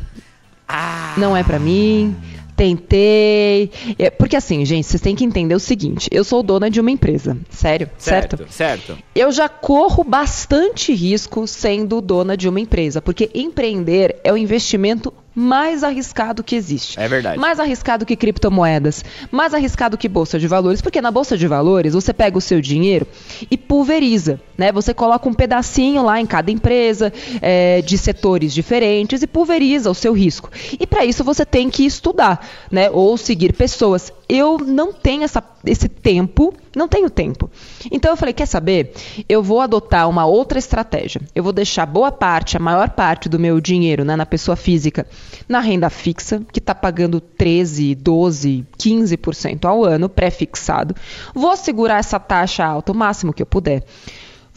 Ah. 0.68 1.16
Não 1.18 1.36
é 1.36 1.44
para 1.44 1.58
mim. 1.58 2.14
Tentei. 2.56 3.70
É, 3.98 4.10
porque 4.10 4.36
assim, 4.36 4.64
gente, 4.66 4.88
vocês 4.88 5.02
têm 5.02 5.16
que 5.16 5.26
entender 5.26 5.56
o 5.56 5.60
seguinte: 5.60 6.10
eu 6.12 6.24
sou 6.24 6.42
dona 6.42 6.70
de 6.70 6.80
uma 6.80 6.90
empresa, 6.90 7.38
sério, 7.50 7.90
certo? 7.98 8.38
Certo. 8.38 8.52
certo. 8.52 8.98
Eu 9.14 9.30
já 9.32 9.50
corro 9.50 10.04
bastante 10.06 10.94
risco 10.94 11.46
sendo 11.48 12.00
dona 12.00 12.38
de 12.38 12.48
uma 12.48 12.60
empresa, 12.60 13.02
porque 13.02 13.30
empreender 13.34 14.20
é 14.24 14.32
um 14.32 14.38
investimento 14.38 15.14
mais 15.36 15.84
arriscado 15.84 16.42
que 16.42 16.56
existe. 16.56 16.98
É 16.98 17.08
verdade. 17.08 17.38
Mais 17.38 17.60
arriscado 17.60 18.06
que 18.06 18.16
criptomoedas, 18.16 19.04
mais 19.30 19.54
arriscado 19.54 19.98
que 19.98 20.08
bolsa 20.08 20.40
de 20.40 20.48
valores, 20.48 20.82
porque 20.82 21.02
na 21.02 21.12
bolsa 21.12 21.38
de 21.38 21.46
valores 21.46 21.94
você 21.94 22.14
pega 22.14 22.38
o 22.38 22.42
seu 22.42 22.62
dinheiro 22.62 23.06
e 23.52 23.58
pulveriza, 23.58 24.40
né? 24.58 24.72
Você 24.72 24.94
coloca 24.94 25.28
um 25.28 25.34
pedacinho 25.34 26.04
lá 26.04 26.22
em 26.22 26.26
cada 26.26 26.50
empresa 26.50 27.12
é, 27.42 27.82
de 27.82 27.98
setores 27.98 28.54
diferentes 28.54 29.22
e 29.22 29.28
pulveriza 29.28 29.92
o 29.92 29.96
seu 29.96 30.14
risco. 30.14 30.50
E 30.80 30.88
para 30.88 31.04
isso 31.04 31.24
você 31.24 31.46
tem 31.46 31.70
que 31.70 31.86
estudar, 31.86 32.48
né? 32.72 32.90
Ou 32.90 33.18
seguir 33.18 33.54
pessoas. 33.54 34.14
Eu 34.28 34.58
não 34.58 34.92
tenho 34.92 35.24
essa, 35.24 35.44
esse 35.66 35.88
tempo, 35.88 36.54
não 36.76 36.88
tenho 36.88 37.10
tempo. 37.10 37.50
Então 37.92 38.12
eu 38.12 38.18
falei, 38.18 38.34
quer 38.34 38.48
saber? 38.48 38.94
Eu 39.30 39.44
vou 39.44 39.62
adotar 39.62 40.10
uma 40.10 40.26
outra 40.26 40.58
estratégia. 40.58 41.22
Eu 41.34 41.44
vou 41.44 41.54
deixar 41.54 41.86
boa 41.86 42.12
parte, 42.12 42.58
a 42.58 42.60
maior 42.60 42.90
parte 42.90 43.30
do 43.30 43.40
meu 43.40 43.62
dinheiro, 43.62 44.04
né, 44.04 44.16
na 44.16 44.26
pessoa 44.26 44.56
física, 44.56 45.06
na 45.48 45.60
renda 45.60 45.90
fixa, 45.90 46.42
que 46.52 46.60
está 46.60 46.74
pagando 46.74 47.20
13, 47.20 47.94
12, 47.96 48.66
15% 48.78 49.66
ao 49.66 49.84
ano, 49.84 50.10
pré-fixado. 50.10 50.96
Vou 51.34 51.56
segurar 51.56 52.00
essa 52.00 52.20
taxa 52.20 52.66
alta 52.66 52.92
o 52.92 52.96
máximo 52.96 53.34
que 53.34 53.42
eu 53.42 53.48
puder. 53.48 53.84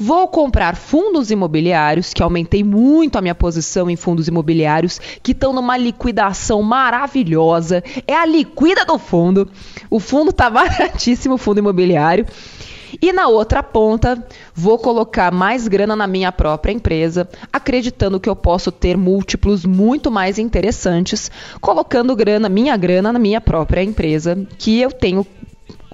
Vou 0.01 0.29
comprar 0.29 0.77
fundos 0.77 1.33
imobiliários, 1.33 2.15
que 2.15 2.23
aumentei 2.23 2.63
muito 2.63 3.19
a 3.19 3.21
minha 3.21 3.35
posição 3.35 3.91
em 3.91 3.97
fundos 3.97 4.29
imobiliários, 4.29 5.01
que 5.21 5.33
estão 5.33 5.53
numa 5.53 5.77
liquidação 5.77 6.63
maravilhosa. 6.63 7.83
É 8.07 8.15
a 8.15 8.25
liquida 8.25 8.85
do 8.85 8.97
fundo. 8.97 9.51
O 9.91 9.99
fundo 9.99 10.31
está 10.31 10.49
baratíssimo, 10.49 11.35
o 11.35 11.39
fundo 11.39 11.59
imobiliário. 11.59 12.25
E 13.03 13.13
na 13.13 13.27
outra 13.27 13.63
ponta, 13.63 14.25
vou 14.55 14.79
colocar 14.79 15.33
mais 15.33 15.67
grana 15.67 15.95
na 15.95 16.07
minha 16.07 16.31
própria 16.33 16.73
empresa, 16.73 17.29
acreditando 17.53 18.21
que 18.21 18.29
eu 18.29 18.37
posso 18.37 18.73
ter 18.73 18.97
múltiplos 18.97 19.65
muito 19.65 20.11
mais 20.11 20.39
interessantes, 20.39 21.31
colocando 21.61 22.17
grana, 22.17 22.49
minha 22.49 22.77
grana 22.77 23.13
na 23.13 23.19
minha 23.19 23.41
própria 23.41 23.83
empresa, 23.83 24.47
que 24.59 24.81
eu 24.81 24.91
tenho 24.91 25.27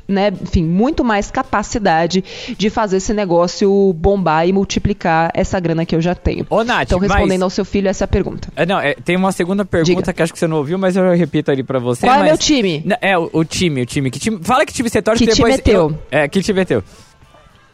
né, 0.06 0.32
enfim, 0.42 0.64
muito 0.64 1.02
mais 1.02 1.30
capacidade 1.30 2.23
de 2.56 2.70
fazer 2.70 2.99
esse 2.99 3.12
negócio 3.12 3.92
bombar 3.94 4.46
e 4.46 4.52
multiplicar 4.52 5.30
essa 5.34 5.58
grana 5.58 5.87
que 5.87 5.94
eu 5.94 6.00
já 6.00 6.14
tenho. 6.14 6.46
Ô, 6.50 6.62
Nath, 6.62 6.88
então, 6.88 6.99
respondendo 6.99 7.30
mas... 7.30 7.42
ao 7.42 7.50
seu 7.50 7.64
filho 7.64 7.88
essa 7.88 8.06
pergunta. 8.06 8.49
É, 8.54 8.66
não, 8.66 8.78
é, 8.78 8.94
tem 8.94 9.16
uma 9.16 9.32
segunda 9.32 9.64
pergunta 9.64 10.00
Diga. 10.00 10.12
que 10.12 10.23
acho 10.23 10.32
que 10.32 10.38
você 10.38 10.46
não 10.46 10.58
ouviu, 10.58 10.78
mas 10.78 10.96
eu 10.96 11.14
repito 11.14 11.50
ali 11.50 11.62
pra 11.62 11.78
você. 11.78 12.06
Qual 12.06 12.18
mas... 12.18 12.26
é 12.26 12.28
meu 12.28 12.38
time? 12.38 12.84
É, 13.00 13.16
o, 13.16 13.30
o, 13.32 13.44
time, 13.44 13.82
o 13.82 13.87
time. 13.87 14.11
Que 14.11 14.18
time... 14.18 14.38
Fala 14.42 14.66
que 14.66 14.73
time 14.73 14.88
você 14.88 15.00
torce 15.00 15.25
que, 15.25 15.32
depois... 15.32 15.61
time 15.61 15.75
é? 15.75 15.78
Eu... 15.78 15.99
É, 16.11 16.28
que 16.28 16.42
time 16.42 16.61
é 16.61 16.64
teu? 16.64 16.84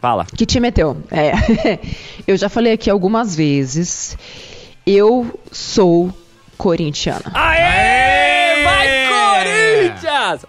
Fala. 0.00 0.24
Que 0.24 0.46
time 0.46 0.68
é 0.68 0.70
teu? 0.70 0.96
É. 1.10 1.32
eu 2.26 2.36
já 2.36 2.48
falei 2.48 2.72
aqui 2.72 2.88
algumas 2.88 3.34
vezes. 3.34 4.16
Eu 4.86 5.38
sou 5.52 6.10
corintiana. 6.56 7.32
Aê! 7.34 7.62
Aê! 7.62 8.19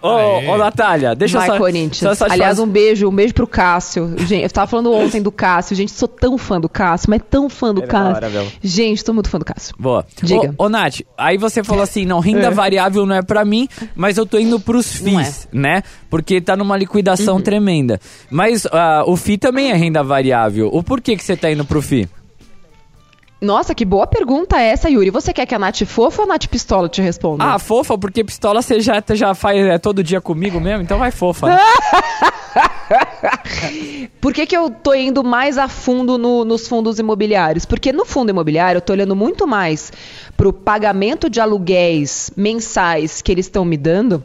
Ô, 0.00 0.52
ô, 0.52 0.56
Natália, 0.56 1.14
deixa 1.14 1.38
Vai, 1.38 1.48
eu 1.48 1.52
só... 1.52 1.58
Corinthians. 1.58 2.18
Só, 2.18 2.26
só 2.26 2.32
Aliás, 2.32 2.58
um 2.58 2.66
beijo, 2.66 3.08
um 3.08 3.14
beijo 3.14 3.34
pro 3.34 3.46
Cássio. 3.46 4.14
Gente, 4.18 4.42
eu 4.42 4.50
tava 4.50 4.66
falando 4.66 4.92
ontem 4.92 5.20
do 5.20 5.32
Cássio. 5.32 5.76
Gente, 5.76 5.92
sou 5.92 6.08
tão 6.08 6.36
fã 6.38 6.60
do 6.60 6.68
Cássio, 6.68 7.10
mas 7.10 7.20
tão 7.28 7.48
fã 7.48 7.72
do 7.74 7.82
é 7.82 7.86
Cássio. 7.86 8.16
Hora, 8.16 8.46
gente, 8.62 9.04
tô 9.04 9.12
muito 9.12 9.28
fã 9.28 9.38
do 9.38 9.44
Cássio. 9.44 9.74
Boa. 9.78 10.04
Diga. 10.22 10.54
Ô, 10.58 10.64
ô 10.64 10.68
Nath, 10.68 11.00
aí 11.16 11.36
você 11.36 11.62
falou 11.62 11.82
assim, 11.82 12.04
não, 12.04 12.20
renda 12.20 12.48
é. 12.48 12.50
variável 12.50 13.06
não 13.06 13.14
é 13.14 13.22
pra 13.22 13.44
mim, 13.44 13.68
mas 13.94 14.18
eu 14.18 14.26
tô 14.26 14.38
indo 14.38 14.58
pros 14.60 14.92
FIIs, 14.96 15.48
é. 15.52 15.56
né? 15.56 15.82
Porque 16.10 16.40
tá 16.40 16.56
numa 16.56 16.76
liquidação 16.76 17.36
uhum. 17.36 17.42
tremenda. 17.42 18.00
Mas 18.30 18.64
uh, 18.64 18.70
o 19.06 19.16
FII 19.16 19.38
também 19.38 19.70
é 19.70 19.74
renda 19.74 20.02
variável. 20.02 20.68
O 20.72 20.82
porquê 20.82 21.16
que 21.16 21.24
você 21.24 21.36
tá 21.36 21.50
indo 21.50 21.64
pro 21.64 21.82
FII? 21.82 22.08
Nossa, 23.42 23.74
que 23.74 23.84
boa 23.84 24.06
pergunta 24.06 24.60
essa, 24.60 24.88
Yuri. 24.88 25.10
Você 25.10 25.32
quer 25.32 25.46
que 25.46 25.54
a 25.54 25.58
Nath 25.58 25.84
fofa 25.84 26.22
ou 26.22 26.26
a 26.26 26.28
Nath 26.28 26.46
pistola 26.46 26.88
te 26.88 27.02
responda? 27.02 27.42
Ah, 27.42 27.58
fofa, 27.58 27.98
porque 27.98 28.22
pistola 28.22 28.62
você 28.62 28.80
já, 28.80 29.02
já 29.14 29.34
faz 29.34 29.66
é, 29.66 29.78
todo 29.78 30.00
dia 30.00 30.20
comigo 30.20 30.60
mesmo, 30.60 30.84
então 30.84 30.96
vai 30.96 31.10
fofa. 31.10 31.48
Né? 31.48 31.58
Por 34.20 34.32
que, 34.32 34.46
que 34.46 34.56
eu 34.56 34.70
tô 34.70 34.94
indo 34.94 35.24
mais 35.24 35.58
a 35.58 35.66
fundo 35.66 36.16
no, 36.16 36.44
nos 36.44 36.68
fundos 36.68 37.00
imobiliários? 37.00 37.64
Porque 37.64 37.92
no 37.92 38.04
fundo 38.04 38.30
imobiliário 38.30 38.76
eu 38.76 38.82
tô 38.82 38.92
olhando 38.92 39.16
muito 39.16 39.44
mais 39.44 39.90
pro 40.36 40.52
pagamento 40.52 41.30
de 41.30 41.40
aluguéis 41.40 42.30
mensais 42.36 43.22
que 43.22 43.30
eles 43.30 43.46
estão 43.46 43.64
me 43.64 43.76
dando. 43.76 44.22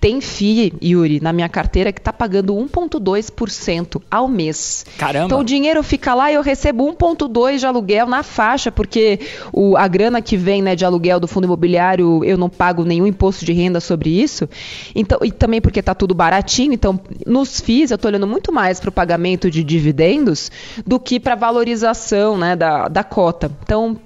Tem 0.00 0.20
FII, 0.20 0.72
Yuri, 0.82 1.20
na 1.20 1.32
minha 1.32 1.48
carteira 1.48 1.92
que 1.92 2.00
tá 2.00 2.12
pagando 2.12 2.54
1,2% 2.54 4.00
ao 4.10 4.26
mês. 4.26 4.84
Caramba! 4.98 5.26
Então 5.26 5.40
o 5.40 5.44
dinheiro 5.44 5.82
fica 5.82 6.14
lá 6.14 6.30
e 6.30 6.34
eu 6.34 6.42
recebo 6.42 6.90
1,2% 6.92 7.58
de 7.58 7.66
aluguel 7.66 8.06
na 8.06 8.22
faixa, 8.22 8.72
porque 8.72 9.20
o, 9.52 9.76
a 9.76 9.86
grana 9.86 10.20
que 10.20 10.36
vem 10.36 10.62
né, 10.62 10.74
de 10.74 10.84
aluguel 10.84 11.20
do 11.20 11.28
fundo 11.28 11.44
imobiliário 11.44 12.24
eu 12.24 12.36
não 12.36 12.48
pago 12.48 12.84
nenhum 12.84 13.06
imposto 13.06 13.44
de 13.44 13.52
renda 13.52 13.80
sobre 13.80 14.10
isso. 14.10 14.48
Então, 14.94 15.18
e 15.22 15.30
também 15.30 15.60
porque 15.60 15.82
tá 15.82 15.94
tudo 15.94 16.14
baratinho. 16.14 16.72
Então, 16.72 16.98
nos 17.26 17.60
FIIs 17.60 17.90
eu 17.90 17.98
tô 17.98 18.08
olhando 18.08 18.26
muito 18.26 18.52
mais 18.52 18.80
pro 18.80 18.90
pagamento 18.90 19.50
de 19.50 19.62
dividendos 19.62 20.50
do 20.86 20.98
que 20.98 21.20
para 21.20 21.34
valorização 21.34 22.36
né, 22.36 22.56
da, 22.56 22.88
da 22.88 23.04
cota. 23.04 23.50
Então, 23.62 23.96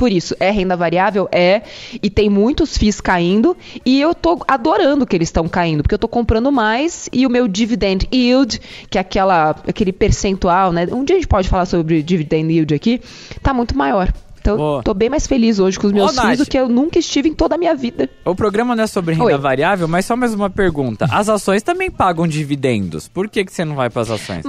por 0.00 0.10
isso, 0.10 0.34
é 0.40 0.50
renda 0.50 0.78
variável? 0.78 1.28
É. 1.30 1.60
E 2.02 2.08
tem 2.08 2.30
muitos 2.30 2.74
FIIs 2.78 3.02
caindo. 3.02 3.54
E 3.84 4.00
eu 4.00 4.14
tô 4.14 4.42
adorando 4.48 5.06
que 5.06 5.14
eles 5.14 5.28
estão 5.28 5.46
caindo, 5.46 5.82
porque 5.82 5.94
eu 5.94 5.98
tô 5.98 6.08
comprando 6.08 6.50
mais 6.50 7.06
e 7.12 7.26
o 7.26 7.30
meu 7.30 7.46
dividend 7.46 8.08
yield, 8.10 8.58
que 8.88 8.96
é 8.96 9.00
aquela, 9.02 9.50
aquele 9.50 9.92
percentual, 9.92 10.72
né? 10.72 10.88
Um 10.90 11.04
dia 11.04 11.16
a 11.16 11.18
gente 11.18 11.28
pode 11.28 11.50
falar 11.50 11.66
sobre 11.66 12.02
dividend 12.02 12.50
yield 12.50 12.74
aqui, 12.74 13.02
tá 13.42 13.52
muito 13.52 13.76
maior. 13.76 14.10
Então, 14.40 14.56
Boa. 14.56 14.82
tô 14.82 14.94
bem 14.94 15.10
mais 15.10 15.26
feliz 15.26 15.58
hoje 15.58 15.78
com 15.78 15.86
os 15.86 15.92
meus 15.92 16.16
Ô, 16.16 16.22
filhos 16.22 16.38
do 16.38 16.46
que 16.46 16.58
eu 16.58 16.66
nunca 16.66 16.98
estive 16.98 17.28
em 17.28 17.34
toda 17.34 17.56
a 17.56 17.58
minha 17.58 17.74
vida. 17.74 18.08
O 18.24 18.34
programa 18.34 18.74
não 18.74 18.84
é 18.84 18.86
sobre 18.86 19.14
renda 19.14 19.26
Oi. 19.26 19.36
variável, 19.36 19.86
mas 19.86 20.06
só 20.06 20.16
mais 20.16 20.32
uma 20.32 20.48
pergunta. 20.48 21.06
As 21.12 21.28
ações 21.28 21.62
também 21.62 21.90
pagam 21.90 22.26
dividendos. 22.26 23.06
Por 23.06 23.28
que, 23.28 23.44
que 23.44 23.52
você 23.52 23.66
não 23.66 23.74
vai 23.76 23.90
para 23.90 24.00
as 24.00 24.10
ações? 24.10 24.46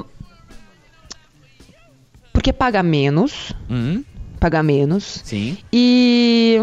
Porque 2.31 2.53
paga 2.53 2.81
menos. 2.81 3.53
Hum. 3.69 4.01
Paga 4.41 4.63
menos. 4.63 5.21
Sim. 5.23 5.55
E. 5.71 6.57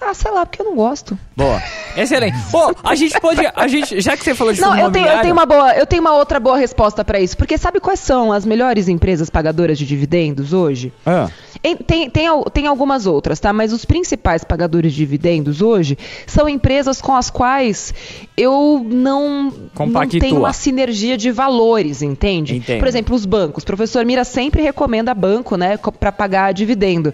Ah, 0.00 0.14
sei 0.14 0.30
lá, 0.30 0.46
porque 0.46 0.62
eu 0.62 0.66
não 0.66 0.74
gosto. 0.74 1.18
Boa. 1.36 1.62
Excelente. 1.96 2.36
Pô, 2.50 2.74
a 2.82 2.94
gente 2.94 3.20
pode. 3.20 3.40
A 3.54 3.68
gente, 3.68 4.00
já 4.00 4.16
que 4.16 4.24
você 4.24 4.34
falou 4.34 4.52
de 4.52 4.60
Não, 4.60 4.76
eu 4.78 4.90
tenho, 4.90 5.06
eu 5.06 5.20
tenho 5.20 5.32
uma 5.32 5.44
boa. 5.44 5.74
Eu 5.74 5.86
tenho 5.86 6.00
uma 6.00 6.14
outra 6.14 6.40
boa 6.40 6.56
resposta 6.56 7.04
para 7.04 7.20
isso. 7.20 7.36
Porque 7.36 7.58
sabe 7.58 7.80
quais 7.80 8.00
são 8.00 8.32
as 8.32 8.46
melhores 8.46 8.88
empresas 8.88 9.28
pagadoras 9.28 9.78
de 9.78 9.84
dividendos 9.84 10.52
hoje? 10.52 10.92
Ah. 11.04 11.28
Tem, 11.62 12.08
tem, 12.08 12.40
tem, 12.52 12.66
algumas 12.66 13.06
outras, 13.06 13.38
tá? 13.38 13.52
Mas 13.52 13.72
os 13.72 13.84
principais 13.84 14.42
pagadores 14.42 14.92
de 14.92 14.98
dividendos 14.98 15.60
hoje 15.60 15.98
são 16.26 16.48
empresas 16.48 17.02
com 17.02 17.14
as 17.14 17.28
quais 17.28 17.92
eu 18.34 18.86
não, 18.88 19.52
não 19.78 20.08
tenho 20.08 20.38
uma 20.38 20.54
sinergia 20.54 21.18
de 21.18 21.30
valores, 21.30 22.00
entende? 22.00 22.56
Entendo. 22.56 22.78
Por 22.78 22.88
exemplo, 22.88 23.14
os 23.14 23.26
bancos. 23.26 23.62
O 23.62 23.66
professor 23.66 24.06
Mira 24.06 24.24
sempre 24.24 24.62
recomenda 24.62 25.12
banco, 25.12 25.56
né, 25.56 25.78
para 25.98 26.10
pagar 26.10 26.52
dividendo. 26.54 27.12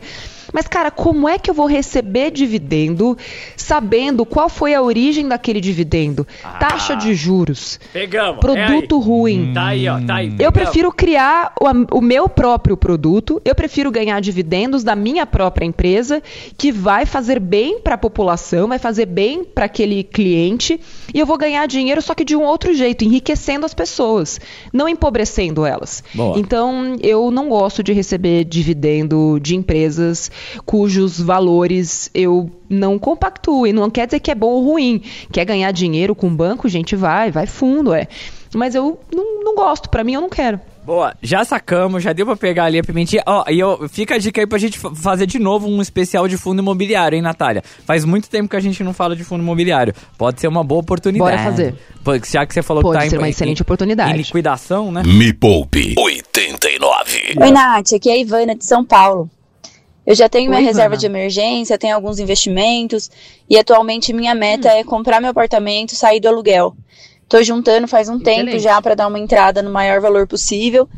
Mas, 0.57 0.67
cara, 0.67 0.91
como 0.91 1.29
é 1.29 1.39
que 1.39 1.51
eu 1.51 1.55
vou 1.55 1.67
receber 1.67 2.31
dividendo 2.31 3.15
sabendo 3.59 4.25
qual 4.25 4.49
foi 4.49 4.73
a 4.73 4.81
origem 4.81 5.29
daquele 5.29 5.61
dividendo? 5.61 6.27
Ah, 6.43 6.53
Taxa 6.53 6.97
de 6.97 7.15
juros. 7.15 7.79
Pegamos. 7.93 8.41
Produto 8.41 8.99
é 8.99 9.05
ruim. 9.05 9.53
Tá 9.53 9.67
aí, 9.67 9.87
ó. 9.87 10.01
Tá 10.01 10.15
aí. 10.15 10.35
Eu 10.39 10.51
prefiro 10.51 10.91
criar 10.91 11.53
o, 11.61 11.99
o 11.99 12.01
meu 12.01 12.27
próprio 12.27 12.75
produto. 12.75 13.39
Eu 13.45 13.55
prefiro 13.55 13.91
ganhar 13.91 14.19
dividendos 14.19 14.83
da 14.83 14.97
minha 14.97 15.27
própria 15.27 15.67
empresa, 15.67 16.23
que 16.57 16.73
vai 16.73 17.05
fazer 17.05 17.39
bem 17.39 17.79
para 17.79 17.97
a 17.97 17.99
população, 17.99 18.67
vai 18.67 18.79
fazer 18.79 19.05
bem 19.05 19.45
para 19.45 19.67
aquele 19.67 20.05
cliente. 20.05 20.81
E 21.13 21.19
eu 21.21 21.27
vou 21.27 21.37
ganhar 21.37 21.67
dinheiro, 21.67 22.01
só 22.01 22.15
que 22.15 22.25
de 22.25 22.35
um 22.35 22.43
outro 22.43 22.73
jeito, 22.73 23.05
enriquecendo 23.05 23.67
as 23.67 23.75
pessoas, 23.75 24.41
não 24.73 24.89
empobrecendo 24.89 25.67
elas. 25.67 26.03
Boa. 26.15 26.39
Então, 26.39 26.97
eu 27.03 27.31
não 27.31 27.51
gosto 27.51 27.83
de 27.83 27.93
receber 27.93 28.45
dividendo 28.45 29.39
de 29.39 29.55
empresas 29.55 30.31
cujos 30.65 31.21
valores 31.21 32.11
eu 32.15 32.51
não 32.69 32.99
compactuo. 32.99 33.67
E 33.67 33.73
não 33.73 33.91
quer 33.91 34.07
dizer 34.07 34.21
que 34.21 34.31
é 34.31 34.35
bom 34.35 34.49
ou 34.49 34.65
ruim. 34.65 35.03
Quer 35.33 35.45
ganhar 35.45 35.71
dinheiro 35.73 36.15
com 36.15 36.35
banco, 36.35 36.69
gente, 36.69 36.97
vai, 36.97 37.31
vai 37.31 37.47
fundo, 37.47 37.93
é. 37.93 38.09
Mas 38.55 38.75
eu 38.75 38.99
não, 39.15 39.45
não 39.45 39.55
gosto, 39.55 39.89
para 39.89 40.05
mim 40.05 40.15
eu 40.15 40.21
não 40.21 40.31
quero. 40.31 40.61
Boa, 40.87 41.17
já 41.21 41.45
sacamos, 41.45 42.01
já 42.01 42.13
deu 42.13 42.25
pra 42.25 42.37
pegar 42.37 42.67
ali 42.67 42.79
a 42.79 42.85
pimentinha. 42.85 43.21
Ó, 43.27 43.45
oh, 43.45 43.51
e 43.51 43.59
eu, 43.59 43.89
fica 43.89 44.15
a 44.15 44.19
dica 44.19 44.41
aí 44.41 44.47
pra 44.47 44.57
gente 44.57 44.79
fazer 44.79 45.27
de 45.27 45.37
novo 45.37 45.67
um 45.67 45.83
especial 45.83 46.29
de 46.29 46.39
fundo 46.39 46.63
imobiliário, 46.63 47.17
hein, 47.17 47.23
Natália? 47.23 47.61
Faz 47.85 48.05
muito 48.05 48.31
tempo 48.31 48.49
que 48.49 48.55
a 48.55 48.61
gente 48.61 48.85
não 48.85 48.95
fala 48.95 49.17
de 49.17 49.25
fundo 49.25 49.43
imobiliário. 49.43 49.93
Pode 50.17 50.41
ser 50.41 50.47
uma 50.47 50.63
boa 50.63 50.81
oportunidade. 50.83 51.37
Bora 51.37 51.43
fazer. 51.43 51.75
Já 52.31 52.47
que 52.47 52.55
você 52.55 52.63
falou 52.63 52.85
Pode 52.85 52.99
que 52.99 53.05
tá 53.05 53.11
ser 53.11 53.17
em, 53.17 53.19
uma 53.19 53.29
excelente 53.29 53.63
oportunidade. 53.63 54.13
Em 54.13 54.17
liquidação, 54.19 54.93
né? 54.93 55.03
Me 55.05 55.33
Poupe 55.33 55.97
89. 55.99 57.35
Oi, 57.37 57.51
Nath, 57.51 57.95
aqui 57.97 58.09
é 58.09 58.13
a 58.13 58.19
Ivana 58.19 58.55
de 58.55 58.65
São 58.65 58.85
Paulo. 58.85 59.29
Eu 60.07 60.15
já 60.15 60.29
tenho 60.29 60.49
minha 60.49 60.61
Oi, 60.61 60.67
reserva 60.67 60.95
Ana. 60.95 61.01
de 61.01 61.07
emergência, 61.07 61.77
tenho 61.77 61.95
alguns 61.95 62.19
investimentos 62.19 63.11
e 63.51 63.59
atualmente 63.59 64.13
minha 64.13 64.35
meta 64.35 64.69
hum. 64.69 64.79
é 64.79 64.85
comprar 64.85 65.21
meu 65.21 65.31
apartamento 65.31 65.93
e 65.93 65.97
sair 65.97 66.21
do 66.21 66.29
aluguel. 66.29 66.77
Tô 67.29 67.43
juntando 67.43 67.89
faz 67.89 68.09
um 68.09 68.17
Excelente. 68.19 68.51
tempo 68.51 68.59
já 68.61 68.81
para 68.81 68.95
dar 68.95 69.09
uma 69.09 69.19
entrada 69.19 69.61
no 69.63 69.71
maior 69.71 70.01
valor 70.01 70.29
possível. 70.29 70.89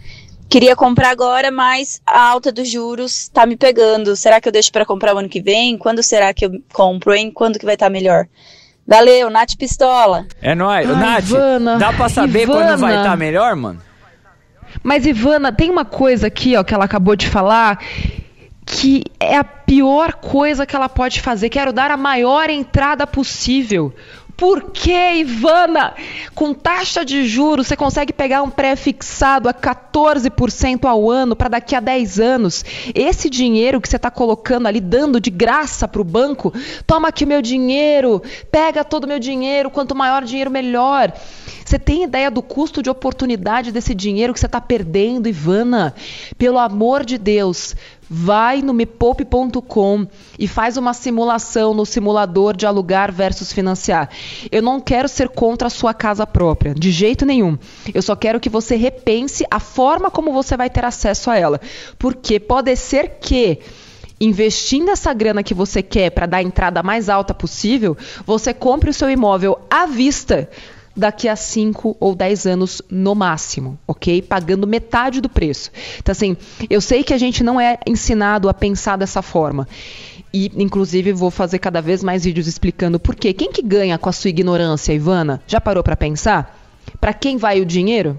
Queria 0.48 0.74
comprar 0.74 1.10
agora, 1.10 1.50
mas 1.50 2.00
a 2.06 2.20
alta 2.20 2.50
dos 2.50 2.70
juros 2.70 3.28
tá 3.28 3.44
me 3.44 3.56
pegando. 3.56 4.16
Será 4.16 4.40
que 4.40 4.48
eu 4.48 4.52
deixo 4.52 4.72
para 4.72 4.84
comprar 4.84 5.14
o 5.14 5.18
ano 5.18 5.28
que 5.28 5.42
vem? 5.42 5.76
Quando 5.76 6.02
será 6.02 6.32
que 6.32 6.44
eu 6.44 6.52
compro, 6.72 7.14
hein? 7.14 7.30
Quando 7.30 7.58
que 7.58 7.66
vai 7.66 7.74
estar 7.74 7.86
tá 7.86 7.90
melhor? 7.90 8.26
Valeu, 8.86 9.28
Nath 9.28 9.56
Pistola. 9.58 10.26
É 10.40 10.54
nóis. 10.54 10.88
Ai, 10.88 10.96
Nath, 10.96 11.24
Ivana, 11.24 11.76
dá 11.76 11.92
pra 11.92 12.08
saber 12.08 12.44
Ivana. 12.44 12.68
quando 12.68 12.80
vai 12.80 12.96
estar 12.96 13.10
tá 13.10 13.16
melhor, 13.16 13.54
mano? 13.54 13.82
Mas, 14.82 15.04
Ivana, 15.04 15.52
tem 15.52 15.70
uma 15.70 15.84
coisa 15.84 16.28
aqui, 16.28 16.56
ó, 16.56 16.64
que 16.64 16.72
ela 16.72 16.86
acabou 16.86 17.14
de 17.14 17.28
falar 17.28 17.78
que 18.68 19.02
é 19.18 19.36
a 19.36 19.44
pior 19.44 20.14
coisa 20.14 20.66
que 20.66 20.76
ela 20.76 20.88
pode 20.88 21.20
fazer. 21.20 21.48
Quero 21.48 21.72
dar 21.72 21.90
a 21.90 21.96
maior 21.96 22.50
entrada 22.50 23.06
possível. 23.06 23.94
Por 24.36 24.70
que, 24.70 25.14
Ivana? 25.14 25.94
Com 26.32 26.54
taxa 26.54 27.04
de 27.04 27.26
juros, 27.26 27.66
você 27.66 27.76
consegue 27.76 28.12
pegar 28.12 28.40
um 28.42 28.50
pré-fixado 28.50 29.48
a 29.48 29.54
14% 29.54 30.84
ao 30.84 31.10
ano 31.10 31.34
para 31.34 31.48
daqui 31.48 31.74
a 31.74 31.80
10 31.80 32.20
anos. 32.20 32.64
Esse 32.94 33.28
dinheiro 33.28 33.80
que 33.80 33.88
você 33.88 33.96
está 33.96 34.12
colocando 34.12 34.68
ali, 34.68 34.80
dando 34.80 35.20
de 35.20 35.30
graça 35.30 35.88
para 35.88 36.00
o 36.00 36.04
banco, 36.04 36.54
toma 36.86 37.08
aqui 37.08 37.26
meu 37.26 37.42
dinheiro, 37.42 38.22
pega 38.52 38.84
todo 38.84 39.04
o 39.04 39.08
meu 39.08 39.18
dinheiro, 39.18 39.70
quanto 39.70 39.92
maior 39.92 40.22
dinheiro, 40.22 40.52
melhor. 40.52 41.12
Você 41.68 41.78
tem 41.78 42.04
ideia 42.04 42.30
do 42.30 42.40
custo 42.40 42.82
de 42.82 42.88
oportunidade 42.88 43.70
desse 43.70 43.94
dinheiro 43.94 44.32
que 44.32 44.40
você 44.40 44.46
está 44.46 44.58
perdendo, 44.58 45.28
Ivana? 45.28 45.94
Pelo 46.38 46.56
amor 46.56 47.04
de 47.04 47.18
Deus, 47.18 47.76
vai 48.08 48.62
no 48.62 48.72
mepoupe.com 48.72 50.06
e 50.38 50.48
faz 50.48 50.78
uma 50.78 50.94
simulação 50.94 51.74
no 51.74 51.84
simulador 51.84 52.56
de 52.56 52.64
alugar 52.64 53.12
versus 53.12 53.52
financiar. 53.52 54.08
Eu 54.50 54.62
não 54.62 54.80
quero 54.80 55.10
ser 55.10 55.28
contra 55.28 55.66
a 55.66 55.70
sua 55.70 55.92
casa 55.92 56.26
própria, 56.26 56.72
de 56.74 56.90
jeito 56.90 57.26
nenhum. 57.26 57.58
Eu 57.92 58.00
só 58.00 58.16
quero 58.16 58.40
que 58.40 58.48
você 58.48 58.74
repense 58.74 59.44
a 59.50 59.60
forma 59.60 60.10
como 60.10 60.32
você 60.32 60.56
vai 60.56 60.70
ter 60.70 60.86
acesso 60.86 61.30
a 61.30 61.36
ela. 61.36 61.60
Porque 61.98 62.40
pode 62.40 62.74
ser 62.76 63.18
que 63.20 63.58
investindo 64.18 64.90
essa 64.90 65.12
grana 65.12 65.42
que 65.42 65.52
você 65.52 65.82
quer 65.82 66.12
para 66.12 66.24
dar 66.24 66.38
a 66.38 66.42
entrada 66.42 66.82
mais 66.82 67.10
alta 67.10 67.34
possível, 67.34 67.94
você 68.24 68.54
compre 68.54 68.88
o 68.88 68.94
seu 68.94 69.10
imóvel 69.10 69.60
à 69.68 69.84
vista 69.84 70.48
daqui 70.98 71.28
a 71.28 71.36
5 71.36 71.96
ou 71.98 72.14
10 72.14 72.46
anos 72.46 72.82
no 72.90 73.14
máximo, 73.14 73.78
ok? 73.86 74.20
Pagando 74.22 74.66
metade 74.66 75.20
do 75.20 75.28
preço. 75.28 75.70
Então, 75.98 76.12
assim, 76.12 76.36
eu 76.68 76.80
sei 76.80 77.02
que 77.02 77.14
a 77.14 77.18
gente 77.18 77.42
não 77.42 77.60
é 77.60 77.78
ensinado 77.86 78.48
a 78.48 78.54
pensar 78.54 78.96
dessa 78.96 79.22
forma. 79.22 79.66
E, 80.32 80.50
inclusive, 80.56 81.12
vou 81.12 81.30
fazer 81.30 81.58
cada 81.58 81.80
vez 81.80 82.02
mais 82.02 82.24
vídeos 82.24 82.46
explicando 82.46 83.00
por 83.00 83.14
quê. 83.14 83.32
Quem 83.32 83.50
que 83.50 83.62
ganha 83.62 83.96
com 83.96 84.08
a 84.08 84.12
sua 84.12 84.30
ignorância, 84.30 84.92
Ivana? 84.92 85.40
Já 85.46 85.60
parou 85.60 85.82
para 85.82 85.96
pensar? 85.96 86.58
Para 87.00 87.14
quem 87.14 87.36
vai 87.36 87.60
o 87.60 87.66
dinheiro? 87.66 88.18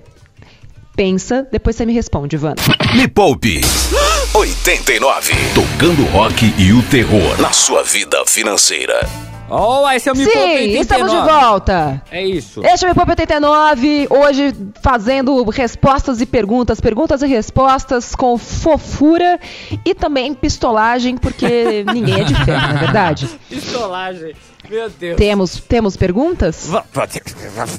Pensa, 0.95 1.47
depois 1.51 1.75
você 1.75 1.85
me 1.85 1.93
responde, 1.93 2.35
Ivana. 2.35 2.55
Me 2.95 3.07
Poupe 3.07 3.61
89. 4.33 5.33
Tocando 5.53 6.03
rock 6.11 6.53
e 6.57 6.73
o 6.73 6.83
terror 6.83 7.39
na 7.39 7.51
sua 7.51 7.83
vida 7.83 8.23
financeira. 8.25 9.28
Oh, 9.49 9.89
esse 9.89 10.07
é 10.07 10.11
o 10.11 10.15
Me 10.15 10.23
Sim, 10.23 10.31
Poupe 10.31 10.47
89. 10.47 10.79
estamos 10.79 11.11
de 11.11 11.17
volta. 11.17 12.01
É 12.11 12.25
isso. 12.25 12.65
Este 12.65 12.85
é 12.85 12.87
o 12.87 12.89
Me 12.91 12.95
Poupe 12.95 13.11
89, 13.11 14.07
hoje 14.09 14.55
fazendo 14.81 15.43
respostas 15.49 16.21
e 16.21 16.25
perguntas, 16.25 16.79
perguntas 16.79 17.21
e 17.21 17.27
respostas 17.27 18.13
com 18.15 18.37
fofura 18.37 19.39
e 19.85 19.95
também 19.95 20.33
pistolagem, 20.33 21.17
porque 21.17 21.83
ninguém 21.93 22.21
é 22.21 22.23
de 22.23 22.35
ferro, 22.45 22.67
não 22.67 22.75
é 22.75 22.79
verdade? 22.79 23.29
Pistolagem. 23.49 24.33
Meu 24.69 24.89
Deus. 24.89 25.17
Temos, 25.17 25.59
temos 25.61 25.97
perguntas? 25.97 26.69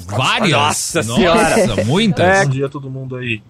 Várias. 0.07 0.51
Nossa 0.51 1.03
senhora. 1.03 1.67
Nossa, 1.67 1.83
muitas. 1.85 2.25
É. 2.25 2.43
Bom 2.45 2.51
dia 2.51 2.65
a 2.65 2.69
todo 2.69 2.89
mundo 2.89 3.15
aí. 3.15 3.41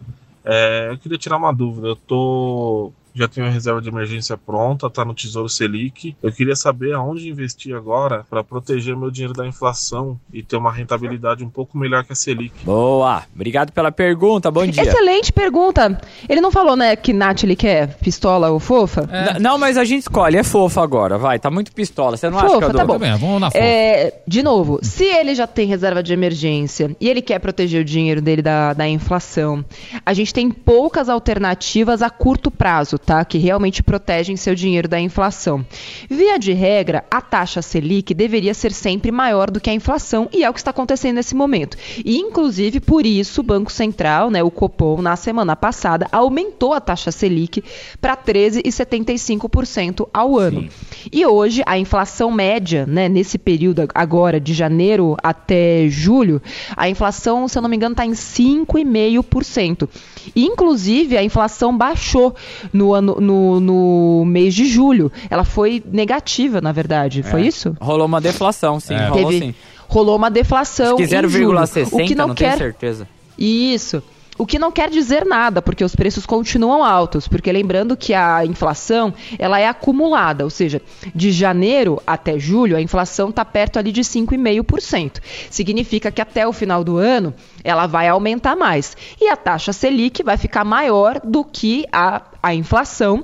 É, 0.46 0.90
eu 0.92 0.98
queria 0.98 1.18
tirar 1.18 1.38
uma 1.38 1.52
dúvida. 1.52 1.88
Eu 1.88 1.96
tô 1.96 2.92
já 3.14 3.28
tenho 3.28 3.48
a 3.48 3.50
reserva 3.50 3.82
de 3.82 3.90
emergência 3.90 4.38
pronta, 4.38 4.90
tá 4.90 5.04
no 5.04 5.14
Tesouro 5.14 5.50
Selic. 5.50 6.16
Eu 6.22 6.32
queria 6.32 6.56
saber 6.56 6.94
aonde 6.94 7.30
investir 7.30 7.76
agora 7.76 8.26
para 8.30 8.44
proteger 8.44 8.96
meu 8.96 9.12
dinheiro 9.12 9.34
da 9.34 9.46
inflação 9.46 10.20
e 10.32 10.42
ter 10.42 10.56
uma 10.56 10.72
rentabilidade 10.72 11.44
um 11.44 11.50
pouco 11.50 11.78
melhor 11.78 12.04
que 12.04 12.14
a 12.14 12.16
Selic. 12.16 12.54
Boa, 12.64 13.24
obrigado 13.34 13.72
pela 13.72 13.92
pergunta, 13.92 14.50
bom 14.50 14.66
dia. 14.66 14.84
Excelente 14.84 15.32
pergunta. 15.32 16.00
Ele 16.28 16.42
não 16.42 16.52
falou, 16.52 16.76
né, 16.76 16.96
que 16.96 17.14
Nath 17.14 17.44
ele 17.44 17.56
quer 17.56 17.98
pistola 17.98 18.50
ou 18.50 18.60
fofa? 18.60 19.08
É. 19.12 19.40
Não, 19.40 19.58
mas 19.58 19.78
a 19.78 19.84
gente 19.84 20.02
escolhe, 20.02 20.38
é 20.38 20.44
fofa 20.44 20.82
agora, 20.82 21.18
vai, 21.18 21.40
tá 21.40 21.52
muito 21.52 21.72
pistola, 21.72 22.18
você 22.18 22.30
não 22.30 22.40
fofa, 22.40 22.58
acha 22.58 22.68
que 22.68 22.78
tá 22.78 22.86
bom. 22.86 23.00
Tá 23.00 23.18
vamos 23.18 23.42
na 23.42 23.52
fofa. 23.52 23.64
É, 23.64 24.22
de 24.28 24.42
novo, 24.44 24.80
se 24.82 25.04
ele 25.04 25.36
já 25.36 25.48
tem 25.48 25.68
reserva 25.68 26.02
de 26.02 26.14
emergência 26.14 26.96
e 27.00 27.10
ele 27.10 27.22
quer 27.22 27.40
proteger 27.40 27.82
o 27.82 27.86
dinheiro 27.86 28.22
dele 28.22 28.42
da, 28.42 28.74
da 28.74 28.88
inflação, 28.88 29.64
a 30.06 30.14
gente 30.14 30.34
tem 30.34 30.50
poucas 30.50 31.10
alternativas 31.10 32.02
a 32.02 32.10
curto 32.10 32.50
prazo, 32.50 32.98
tá? 33.06 33.24
Que 33.26 33.38
realmente 33.38 33.84
protegem 33.84 34.36
seu 34.36 34.56
dinheiro 34.56 34.88
da 34.88 35.00
inflação. 35.00 35.66
Via 36.10 36.38
de 36.38 36.54
regra, 36.54 37.04
a 37.10 37.22
taxa 37.22 37.62
Selic 37.62 38.14
deveria 38.14 38.54
ser 38.54 38.72
sempre 38.72 39.12
maior 39.12 39.50
do 39.50 39.60
que 39.60 39.70
a 39.70 39.74
inflação 39.74 40.30
e 40.32 40.44
é 40.44 40.50
o 40.50 40.54
que 40.54 40.60
está 40.60 40.72
acontecendo 40.72 41.16
nesse 41.16 41.36
momento. 41.36 41.78
E, 42.06 42.18
inclusive, 42.18 42.80
por 42.80 43.06
isso, 43.06 43.42
o 43.42 43.44
Banco 43.44 43.72
Central, 43.72 44.30
né, 44.30 44.44
o 44.44 44.52
Copom, 44.52 45.02
na 45.02 45.16
semana 45.16 45.56
passada, 45.56 46.08
aumentou 46.12 46.74
a 46.74 46.82
taxa 46.82 47.12
Selic 47.12 47.64
para 48.00 48.16
13,75% 48.16 50.08
ao 50.14 50.38
ano. 50.38 50.62
Sim. 50.62 50.70
E 51.12 51.26
hoje, 51.26 51.64
a 51.66 51.78
inflação 51.78 52.32
média, 52.32 52.86
né, 52.86 53.10
nesse 53.10 53.38
período 53.38 53.88
agora, 53.94 54.40
de 54.40 54.54
janeiro 54.54 55.18
até 55.22 55.88
julho, 55.90 56.42
a 56.76 56.90
inflação, 56.90 57.48
se 57.48 57.58
eu 57.58 57.62
não 57.62 57.70
me 57.70 57.76
engano, 57.76 57.94
está 57.94 58.06
em 58.06 58.12
5,5%. 58.12 59.90
Inclusive, 60.36 61.18
a 61.18 61.24
inflação 61.24 61.76
baixou 61.76 62.36
no, 62.72 62.91
ano, 62.94 63.18
no, 63.20 63.60
no 63.60 64.26
mês 64.26 64.54
de 64.54 64.66
julho. 64.66 65.12
Ela 65.30 65.44
foi 65.44 65.84
negativa, 65.92 66.62
na 66.62 66.72
verdade. 66.72 67.22
É. 67.22 67.24
Foi 67.24 67.42
isso? 67.42 67.76
Rolou 67.80 68.06
uma 68.06 68.22
deflação, 68.22 68.80
sim. 68.80 68.94
É. 68.94 69.08
Rolou, 69.08 69.32
Teve, 69.32 69.46
sim. 69.46 69.56
rolou 69.88 70.16
uma 70.16 70.30
deflação. 70.30 70.96
Acho 70.98 71.08
que 71.08 71.16
0,60, 71.16 71.88
o 71.92 72.06
que 72.06 72.16
não, 72.16 72.28
não 72.30 72.36
quer... 72.36 72.58
tenho 72.58 72.58
certeza. 72.58 73.08
Isso. 73.38 74.04
O 74.38 74.46
que 74.46 74.58
não 74.58 74.72
quer 74.72 74.90
dizer 74.90 75.26
nada, 75.26 75.62
porque 75.62 75.84
os 75.84 75.96
preços 75.96 76.26
continuam 76.26 76.84
altos, 76.84 77.28
porque 77.28 77.52
lembrando 77.52 77.98
que 77.98 78.14
a 78.14 78.46
inflação 78.46 79.14
ela 79.38 79.60
é 79.60 79.68
acumulada, 79.68 80.44
ou 80.44 80.50
seja, 80.50 80.82
de 81.14 81.32
janeiro 81.32 82.02
até 82.08 82.40
julho 82.40 82.76
a 82.76 82.82
inflação 82.82 83.30
está 83.30 83.46
perto 83.46 83.78
ali 83.78 83.92
de 83.92 84.02
5,5%. 84.02 85.22
Significa 85.50 86.12
que 86.12 86.22
até 86.22 86.48
o 86.48 86.54
final 86.54 86.84
do 86.84 86.98
ano 86.98 87.34
ela 87.64 87.86
vai 87.88 88.08
aumentar 88.08 88.56
mais. 88.56 88.96
E 89.20 89.28
a 89.28 89.36
taxa 89.36 89.74
Selic 89.74 90.24
vai 90.24 90.38
ficar 90.38 90.64
maior 90.64 91.20
do 91.24 91.44
que 91.44 91.86
a, 91.92 92.22
a 92.42 92.56
inflação 92.56 93.24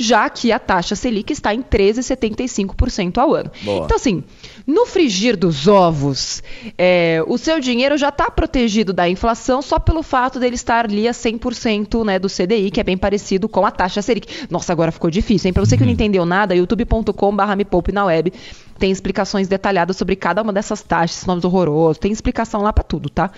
já 0.00 0.30
que 0.30 0.50
a 0.50 0.58
taxa 0.58 0.96
Selic 0.96 1.30
está 1.30 1.54
em 1.54 1.62
13,75% 1.62 3.18
ao 3.18 3.34
ano. 3.34 3.50
Boa. 3.62 3.84
Então, 3.84 3.94
assim, 3.94 4.24
no 4.66 4.86
frigir 4.86 5.36
dos 5.36 5.66
ovos, 5.66 6.42
é, 6.76 7.22
o 7.26 7.38
seu 7.38 7.60
dinheiro 7.60 7.96
já 7.96 8.08
está 8.08 8.30
protegido 8.30 8.92
da 8.92 9.08
inflação 9.08 9.62
só 9.62 9.78
pelo 9.78 10.02
fato 10.02 10.38
dele 10.38 10.54
estar 10.54 10.84
ali 10.84 11.08
a 11.08 11.12
100% 11.12 12.04
né, 12.04 12.18
do 12.18 12.28
CDI, 12.28 12.70
que 12.70 12.80
é 12.80 12.84
bem 12.84 12.96
parecido 12.96 13.48
com 13.48 13.64
a 13.64 13.70
taxa 13.70 14.02
Selic. 14.02 14.46
Nossa, 14.50 14.72
agora 14.72 14.92
ficou 14.92 15.10
difícil, 15.10 15.48
hein? 15.48 15.52
Para 15.52 15.64
você 15.64 15.76
que 15.76 15.82
não 15.82 15.88
uhum. 15.88 15.94
entendeu 15.94 16.24
nada, 16.24 16.54
youtube.com.br 16.54 17.56
me 17.56 17.64
poupe 17.64 17.92
na 17.92 18.04
web 18.04 18.32
tem 18.80 18.90
explicações 18.90 19.46
detalhadas 19.46 19.96
sobre 19.96 20.16
cada 20.16 20.40
uma 20.42 20.54
dessas 20.54 20.82
taxas, 20.82 21.26
nomes 21.26 21.44
horrorosos, 21.44 21.98
tem 21.98 22.10
explicação 22.10 22.62
lá 22.62 22.72
para 22.72 22.82
tudo, 22.82 23.10
tá? 23.10 23.30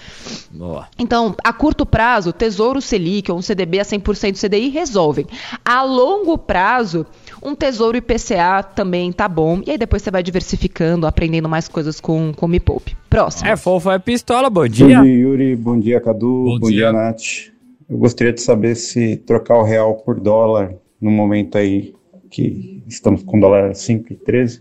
Boa. 0.53 0.87
Então, 0.97 1.35
a 1.43 1.53
curto 1.53 1.85
prazo, 1.85 2.33
Tesouro 2.33 2.81
Selic 2.81 3.31
ou 3.31 3.39
um 3.39 3.43
CDB 3.43 3.81
a 3.81 3.85
100% 3.85 4.41
CDI 4.41 4.69
resolvem. 4.69 5.27
A 5.65 5.83
longo 5.83 6.39
prazo, 6.39 7.05
um 7.43 7.57
Tesouro 7.57 7.99
IPCA 7.99 8.63
também 8.63 9.11
tá 9.11 9.29
bom. 9.29 9.61
E 9.67 9.73
aí 9.73 9.77
depois 9.77 10.01
você 10.03 10.13
vai 10.13 10.23
diversificando, 10.23 11.09
aprendendo 11.09 11.49
mais 11.49 11.67
coisas 11.67 12.01
com 12.01 12.33
o 12.41 12.49
Me 12.49 12.61
Poupe. 12.61 12.97
Próximo. 13.11 13.49
É 13.51 13.57
fofo, 13.57 13.91
é 13.91 13.99
pistola, 13.99 14.49
bom 14.49 14.69
dia. 14.69 14.99
Bom 14.99 15.05
dia, 15.05 15.13
Yuri, 15.13 15.57
bom 15.57 15.79
dia, 15.79 16.01
Cadu, 16.01 16.45
bom, 16.45 16.59
bom 16.61 16.69
dia. 16.69 16.91
dia, 16.91 16.93
Nath. 16.93 17.51
Eu 17.91 17.99
gostaria 17.99 18.33
de 18.33 18.41
saber 18.41 18.77
se 18.77 19.17
trocar 19.17 19.59
o 19.59 19.65
real 19.65 19.97
por 19.97 20.21
dólar 20.21 20.73
no 21.01 21.11
momento 21.11 21.59
aí 21.59 21.93
que 22.31 22.83
estamos 22.87 23.25
com 23.25 23.41
dólar 23.41 23.73
5,13 23.73 24.61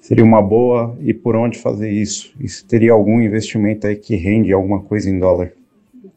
seria 0.00 0.24
uma 0.24 0.42
boa 0.42 0.96
e 1.00 1.14
por 1.14 1.36
onde 1.36 1.58
fazer 1.58 1.90
isso? 1.90 2.34
E 2.40 2.48
se 2.48 2.64
teria 2.66 2.92
algum 2.92 3.20
investimento 3.20 3.86
aí 3.86 3.96
que 3.96 4.16
rende 4.16 4.52
alguma 4.52 4.80
coisa 4.82 5.08
em 5.08 5.18
dólar? 5.18 5.52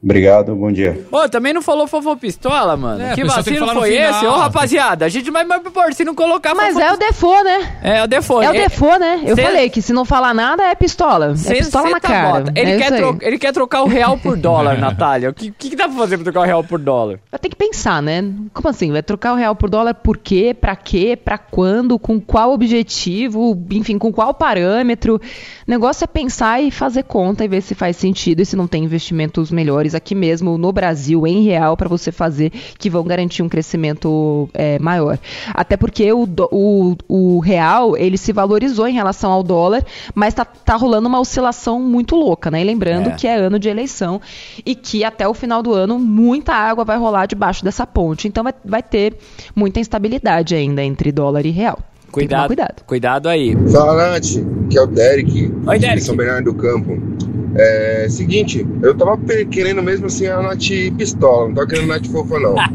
Obrigado, 0.04 0.54
bom 0.54 0.70
dia. 0.70 1.00
Ô, 1.10 1.30
também 1.30 1.54
não 1.54 1.62
falou 1.62 1.88
fofo 1.88 2.18
pistola, 2.18 2.76
mano. 2.76 3.02
É, 3.02 3.16
que 3.16 3.24
vacilo 3.24 3.68
que 3.68 3.74
foi 3.74 3.96
esse? 3.96 4.26
Ô, 4.26 4.36
rapaziada, 4.36 5.06
a 5.06 5.10
gente 5.10 5.32
vai 5.32 5.46
mais 5.46 5.62
por 5.62 5.94
se 5.94 6.04
não 6.04 6.13
colocar 6.13 6.54
Mas 6.54 6.76
é 6.76 6.92
o 6.92 6.98
default, 6.98 7.44
né? 7.46 7.78
É 7.82 8.04
o 8.04 8.08
default. 8.08 8.46
É 8.46 8.50
o 8.50 8.54
default, 8.54 9.00
né? 9.00 9.22
Eu 9.26 9.36
Cê... 9.36 9.44
falei 9.44 9.70
que 9.70 9.82
se 9.82 9.94
não 9.94 10.04
falar 10.04 10.34
nada 10.34 10.63
é 10.63 10.76
pistola. 10.76 11.38
Cê, 11.38 11.54
é 11.54 11.58
pistola 11.60 11.89
na 11.89 12.00
tá 12.02 12.08
cara. 12.10 12.44
Ele, 12.54 12.72
é 12.72 12.78
quer 12.78 12.98
tro... 12.98 13.18
ele 13.22 13.39
quer 13.39 13.54
trocar 13.54 13.84
o 13.84 13.88
real 13.88 14.18
por 14.18 14.36
dólar, 14.36 14.76
Natália. 14.78 15.30
O 15.30 15.34
que, 15.34 15.52
que, 15.52 15.70
que, 15.70 15.76
dá 15.76 15.88
pra 15.88 15.96
fazer 15.96 16.18
pra 16.18 16.26
trocar 16.26 16.42
o 16.42 16.44
real 16.44 16.63
por 16.66 16.80
dólar? 16.80 17.20
Vai 17.32 17.39
ter 17.39 17.48
que 17.48 17.56
pensar, 17.56 18.02
né? 18.02 18.30
Como 18.54 18.68
assim? 18.68 18.92
Vai 18.92 19.02
trocar 19.02 19.32
o 19.32 19.38
real 19.38 19.56
por 19.56 19.70
dólar 19.70 19.94
por 19.94 20.18
quê? 20.18 20.54
Pra 20.60 20.76
quê? 20.76 21.16
Pra 21.16 21.38
quando? 21.38 21.98
Com 21.98 22.20
qual 22.20 22.52
objetivo? 22.52 23.58
Enfim, 23.72 23.98
com 23.98 24.12
qual 24.12 24.34
parâmetro? 24.34 25.16
O 25.16 25.72
negócio 25.72 26.04
é 26.04 26.08
pensar 26.08 26.62
e 26.62 26.72
fazer 26.72 27.04
conta 27.04 27.46
e 27.46 27.48
ver 27.48 27.62
se 27.62 27.74
faz 27.74 27.96
sentido 27.96 28.42
e 28.42 28.46
se 28.46 28.58
não 28.58 28.68
tem 28.68 28.84
investimentos 28.84 29.50
melhores 29.50 29.92
aqui 29.95 30.15
mesmo 30.15 30.58
no 30.58 30.71
Brasil, 30.71 31.25
em 31.27 31.43
real, 31.43 31.75
para 31.77 31.89
você 31.89 32.12
fazer, 32.12 32.51
que 32.77 32.89
vão 32.89 33.03
garantir 33.03 33.43
um 33.43 33.49
crescimento 33.49 34.49
é, 34.53 34.79
maior. 34.79 35.17
Até 35.53 35.77
porque 35.77 36.12
o, 36.12 36.27
o, 36.51 36.95
o, 37.08 37.39
real, 37.39 37.97
ele 37.97 38.17
se 38.17 38.32
valorizou 38.32 38.88
em 38.88 38.93
relação 38.93 39.32
ao 39.32 39.43
dólar, 39.43 39.84
mas 40.13 40.34
tá, 40.34 40.45
tá 40.45 40.75
rolando 40.75 41.08
uma 41.08 41.19
oscilação 41.19 41.79
muito 41.79 42.15
louca, 42.15 42.49
né? 42.49 42.62
E 42.62 42.63
lembrando 42.63 43.10
é. 43.10 43.12
que 43.13 43.27
é 43.27 43.36
ano 43.36 43.60
de 43.60 43.69
eleição 43.69 44.21
e 44.65 44.75
que 44.75 45.03
até 45.03 45.27
o 45.27 45.34
final 45.34 45.62
do 45.62 45.73
ano 45.73 45.99
muita 45.99 46.53
água 46.53 46.84
vai 46.84 46.97
rolar 46.97 47.25
debaixo 47.25 47.63
dessa 47.63 47.86
ponte. 47.86 48.27
Então 48.27 48.43
vai, 48.43 48.53
vai 48.63 48.84
ter 48.84 49.15
muita 49.56 49.79
instabilidade 49.79 50.56
ainda 50.56 50.84
entre 50.84 51.12
dólar 51.12 51.45
e 51.45 51.51
real. 51.51 51.79
Cuidado, 52.13 52.47
cuidado. 52.47 52.84
Cuidado 52.86 53.27
aí. 53.27 53.58
Fala, 53.71 54.12
Nath, 54.12 54.38
que 54.69 54.77
é 54.77 54.82
o 54.82 54.86
Derek, 54.86 55.51
Oi, 55.65 55.79
Derek. 55.79 55.99
de 55.99 56.06
São 56.06 56.15
Bernardo 56.15 56.53
do 56.53 56.53
Campo. 56.53 56.95
É 57.56 58.08
seguinte, 58.10 58.66
eu 58.82 58.96
tava 58.96 59.18
querendo 59.52 59.82
mesmo 59.84 60.08
assim 60.08 60.26
a 60.26 60.42
Nath 60.42 60.70
pistola, 60.98 61.48
não 61.48 61.56
tava 61.56 61.68
querendo 61.68 61.88
Nath 61.88 62.08
fofa 62.08 62.39
não. 62.39 62.56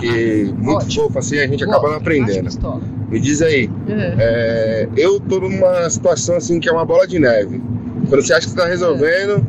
Porque 0.00 0.52
muito 0.56 0.84
Ótimo. 0.84 1.04
fofa 1.04 1.18
assim 1.20 1.38
a 1.38 1.46
gente 1.46 1.62
Ótimo. 1.62 1.70
acaba 1.70 1.88
não 1.90 1.96
aprendendo. 1.96 2.50
Me 3.08 3.20
diz 3.20 3.40
aí, 3.40 3.68
uhum. 3.68 4.16
é, 4.18 4.88
eu 4.96 5.20
tô 5.20 5.38
numa 5.38 5.88
situação 5.88 6.36
assim 6.36 6.58
que 6.58 6.68
é 6.68 6.72
uma 6.72 6.84
bola 6.84 7.06
de 7.06 7.20
neve. 7.20 7.62
Quando 8.08 8.22
você 8.22 8.32
acha 8.32 8.46
que 8.46 8.52
você 8.52 8.56
tá 8.56 8.66
resolvendo, 8.66 9.46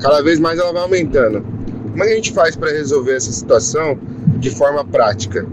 cada 0.00 0.22
vez 0.22 0.38
mais 0.38 0.58
ela 0.58 0.72
vai 0.72 0.82
aumentando. 0.82 1.44
Como 1.90 2.04
é 2.04 2.06
que 2.06 2.12
a 2.12 2.16
gente 2.16 2.32
faz 2.32 2.54
para 2.54 2.70
resolver 2.70 3.16
essa 3.16 3.32
situação 3.32 3.98
de 4.38 4.50
forma 4.50 4.84
prática? 4.84 5.44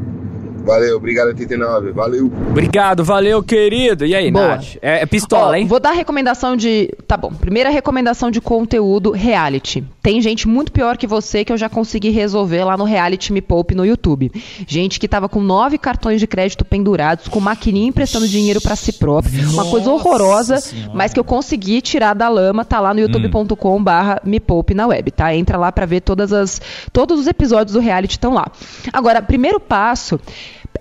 Valeu, 0.67 0.97
obrigado 0.97 1.27
89, 1.27 1.91
valeu. 1.93 2.25
Obrigado, 2.49 3.01
valeu, 3.01 3.41
querido. 3.41 4.06
E 4.06 4.13
aí, 4.13 4.30
Boa. 4.30 4.56
Nath? 4.58 4.75
É, 4.82 5.03
é 5.03 5.06
pistola, 5.06 5.51
Ó, 5.51 5.56
hein? 5.56 5.65
Vou 5.65 5.80
dar 5.80 5.91
recomendação 5.91 6.58
de. 6.58 6.93
Tá 7.08 7.15
bom. 7.15 7.32
Primeira 7.32 7.69
recomendação 7.69 8.30
de 8.30 8.41
conteúdo 8.41 9.12
reality. 9.12 9.82
Tem 10.03 10.19
gente 10.19 10.45
muito 10.45 10.73
pior 10.73 10.97
que 10.97 11.08
você 11.08 11.45
que 11.45 11.53
eu 11.53 11.58
já 11.58 11.69
consegui 11.69 12.10
resolver 12.10 12.65
lá 12.65 12.75
no 12.75 12.84
Reality 12.84 13.32
Me 13.32 13.39
Poupe 13.39 13.73
no 13.73 13.86
YouTube. 13.86 14.30
Gente 14.67 14.99
que 14.99 15.08
tava 15.08 15.30
com 15.30 15.39
nove 15.39 15.77
cartões 15.77 16.19
de 16.19 16.27
crédito 16.27 16.65
pendurados, 16.65 17.30
com 17.30 17.39
maquininha 17.39 17.88
emprestando 17.88 18.27
dinheiro 18.27 18.60
para 18.60 18.75
si 18.75 18.91
próprio. 18.91 19.41
Nossa 19.43 19.53
uma 19.53 19.65
coisa 19.71 19.89
horrorosa, 19.89 20.58
senhora. 20.60 20.91
mas 20.93 21.13
que 21.13 21.19
eu 21.19 21.23
consegui 21.23 21.80
tirar 21.82 22.13
da 22.13 22.27
lama. 22.27 22.65
Tá 22.65 22.82
lá 22.82 22.93
no 22.93 22.99
youtube.com/barra 22.99 24.21
Me 24.25 24.41
Poupe 24.41 24.73
na 24.73 24.86
web, 24.88 25.12
tá? 25.12 25.34
Entra 25.34 25.58
lá 25.58 25.71
para 25.71 25.86
ver 25.86 26.01
todas 26.01 26.34
as. 26.34 26.60
Todos 26.91 27.21
os 27.21 27.27
episódios 27.27 27.71
do 27.71 27.80
reality 27.80 28.15
estão 28.15 28.34
lá. 28.34 28.51
Agora, 28.91 29.21
primeiro 29.21 29.62
passo 29.62 30.19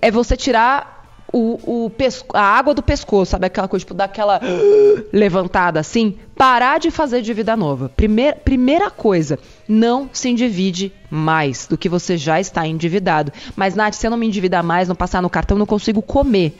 é 0.01 0.11
você 0.11 0.37
tirar 0.37 0.97
o, 1.33 1.87
o 1.87 1.93
a 2.33 2.41
água 2.41 2.73
do 2.73 2.83
pescoço, 2.83 3.33
sabe? 3.33 3.47
Aquela 3.47 3.69
coisa, 3.69 3.85
tipo, 3.85 3.95
daquela 3.95 4.41
levantada 5.13 5.81
assim. 5.81 6.17
Parar 6.37 6.79
de 6.79 6.91
fazer 6.91 7.23
dívida 7.23 7.57
nova. 7.57 7.89
Primeira, 7.89 8.37
primeira 8.37 8.91
coisa, 8.91 9.39
não 9.69 10.09
se 10.13 10.29
endivide 10.29 10.93
mais 11.11 11.67
do 11.67 11.79
que 11.79 11.89
você 11.89 12.17
já 12.17 12.41
está 12.41 12.67
endividado. 12.67 13.33
Mas, 13.55 13.75
Nath, 13.75 13.95
se 13.95 14.07
eu 14.07 14.11
não 14.11 14.19
me 14.19 14.27
endividar 14.27 14.63
mais, 14.63 14.89
não 14.89 14.95
passar 14.95 15.23
no 15.23 15.31
cartão, 15.31 15.59
não 15.59 15.67
consigo 15.67 16.03
comer. 16.03 16.57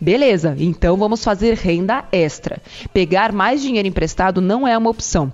Beleza, 0.00 0.54
então 0.58 0.96
vamos 0.96 1.24
fazer 1.24 1.54
renda 1.54 2.04
extra. 2.12 2.60
Pegar 2.92 3.32
mais 3.32 3.60
dinheiro 3.60 3.88
emprestado 3.88 4.40
não 4.40 4.66
é 4.66 4.76
uma 4.76 4.90
opção 4.90 5.32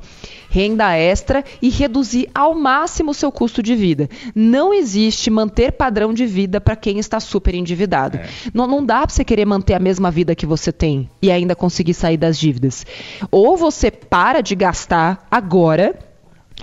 renda 0.55 0.97
extra 0.97 1.45
e 1.61 1.69
reduzir 1.69 2.31
ao 2.33 2.55
máximo 2.55 3.11
o 3.11 3.15
seu 3.15 3.33
custo 3.33 3.61
de 3.61 3.75
vida. 3.75 4.09
Não 4.37 4.73
existe 4.73 5.29
manter 5.29 5.73
padrão 5.73 6.15
de 6.15 6.27
vida 6.27 6.61
para 6.61 6.77
quem 6.77 7.01
está 7.01 7.19
super 7.19 7.57
endividado. 7.57 8.19
É. 8.19 8.29
Não, 8.55 8.69
não 8.69 8.85
dá 8.87 9.01
para 9.01 9.09
você 9.09 9.25
querer 9.25 9.45
manter 9.45 9.75
a 9.75 9.81
mesma 9.81 10.13
vida 10.13 10.33
que 10.33 10.47
você 10.47 10.71
tem 10.71 11.11
e 11.21 11.29
ainda 11.29 11.57
conseguir 11.57 11.93
sair 11.93 12.17
das 12.17 12.39
dívidas. 12.39 12.87
Ou 13.33 13.57
você 13.57 13.91
para 13.91 14.41
de 14.41 14.55
gastar 14.55 15.27
agora 15.29 15.99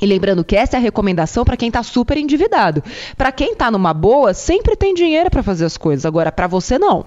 E 0.01 0.05
lembrando 0.05 0.43
que 0.45 0.55
essa 0.55 0.77
é 0.77 0.79
a 0.79 0.81
recomendação 0.81 1.43
para 1.43 1.57
quem 1.57 1.67
está 1.67 1.83
super 1.83 2.17
endividado. 2.17 2.81
Para 3.17 3.29
quem 3.29 3.51
está 3.51 3.69
numa 3.69 3.93
boa, 3.93 4.33
sempre 4.33 4.73
tem 4.77 4.93
dinheiro 4.93 5.29
para 5.29 5.43
fazer 5.43 5.65
as 5.65 5.75
coisas. 5.75 6.05
Agora, 6.05 6.31
para 6.31 6.47
você, 6.47 6.79
não. 6.79 7.05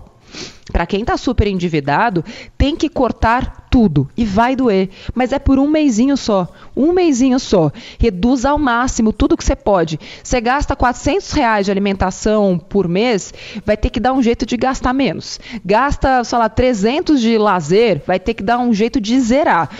Para 0.72 0.86
quem 0.86 1.02
está 1.02 1.16
super 1.16 1.46
endividado, 1.46 2.24
tem 2.56 2.74
que 2.74 2.88
cortar 2.88 3.68
tudo 3.70 4.08
e 4.16 4.24
vai 4.24 4.56
doer, 4.56 4.88
mas 5.14 5.32
é 5.32 5.38
por 5.38 5.58
um 5.58 5.68
mêsinho 5.68 6.16
só, 6.16 6.48
um 6.76 6.92
mêsinho 6.92 7.38
só. 7.38 7.70
Reduz 7.98 8.44
ao 8.44 8.58
máximo 8.58 9.12
tudo 9.12 9.36
que 9.36 9.44
você 9.44 9.54
pode. 9.54 9.98
Você 10.22 10.40
gasta 10.40 10.74
400 10.74 11.30
reais 11.32 11.66
de 11.66 11.70
alimentação 11.72 12.58
por 12.58 12.88
mês, 12.88 13.34
vai 13.64 13.76
ter 13.76 13.90
que 13.90 14.00
dar 14.00 14.12
um 14.12 14.22
jeito 14.22 14.46
de 14.46 14.56
gastar 14.56 14.92
menos. 14.92 15.38
Gasta, 15.64 16.24
sei 16.24 16.38
lá, 16.38 16.48
300 16.48 17.20
de 17.20 17.36
lazer, 17.36 18.02
vai 18.06 18.18
ter 18.18 18.34
que 18.34 18.42
dar 18.42 18.58
um 18.58 18.72
jeito 18.72 19.00
de 19.00 19.20
zerar. 19.20 19.70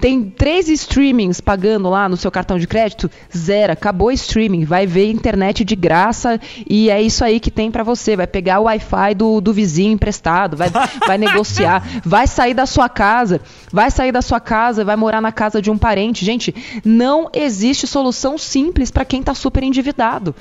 Tem 0.00 0.24
três 0.24 0.68
streamings 0.68 1.40
pagando 1.40 1.88
lá 1.88 2.08
no 2.08 2.16
seu 2.16 2.30
cartão 2.30 2.58
de 2.58 2.66
crédito? 2.66 3.10
Zero. 3.36 3.72
Acabou 3.72 4.08
o 4.08 4.12
streaming. 4.12 4.64
Vai 4.64 4.86
ver 4.86 5.10
internet 5.10 5.64
de 5.64 5.76
graça 5.76 6.40
e 6.68 6.90
é 6.90 7.00
isso 7.00 7.24
aí 7.24 7.38
que 7.38 7.50
tem 7.50 7.70
para 7.70 7.82
você. 7.82 8.16
Vai 8.16 8.26
pegar 8.26 8.60
o 8.60 8.64
Wi-Fi 8.64 9.14
do, 9.14 9.40
do 9.40 9.52
vizinho 9.52 9.92
emprestado, 9.92 10.56
vai, 10.56 10.70
vai 11.06 11.18
negociar, 11.18 11.82
vai 12.04 12.26
sair 12.26 12.54
da 12.54 12.66
sua 12.66 12.88
casa, 12.88 13.40
vai 13.72 13.90
sair 13.90 14.12
da 14.12 14.22
sua 14.22 14.40
casa, 14.40 14.84
vai 14.84 14.96
morar 14.96 15.20
na 15.20 15.32
casa 15.32 15.60
de 15.60 15.70
um 15.70 15.78
parente. 15.78 16.24
Gente, 16.24 16.54
não 16.84 17.30
existe 17.32 17.86
solução 17.86 18.38
simples 18.38 18.90
para 18.90 19.04
quem 19.04 19.20
está 19.20 19.34
super 19.34 19.62
endividado. 19.62 20.34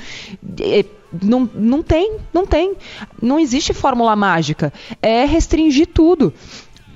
É, 0.59 0.85
não, 1.21 1.49
não 1.53 1.83
tem, 1.83 2.17
não 2.33 2.45
tem. 2.45 2.73
Não 3.21 3.39
existe 3.39 3.73
fórmula 3.73 4.15
mágica. 4.15 4.71
É 5.01 5.25
restringir 5.25 5.87
tudo 5.87 6.33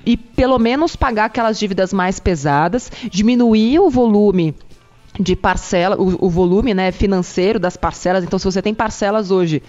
e 0.06 0.16
pelo 0.16 0.58
menos 0.58 0.94
pagar 0.94 1.24
aquelas 1.24 1.58
dívidas 1.58 1.92
mais 1.92 2.20
pesadas, 2.20 2.90
diminuir 3.10 3.80
o 3.80 3.90
volume 3.90 4.54
de 5.18 5.34
parcela, 5.34 5.96
o, 5.96 6.26
o, 6.26 6.30
volume 6.30 6.74
né, 6.74 6.92
financeiro 6.92 7.58
das 7.58 7.76
parcelas. 7.76 8.22
Então, 8.22 8.38
se 8.38 8.44
você 8.44 8.60
tem 8.62 8.74
parcelas 8.74 9.30
hoje 9.30 9.62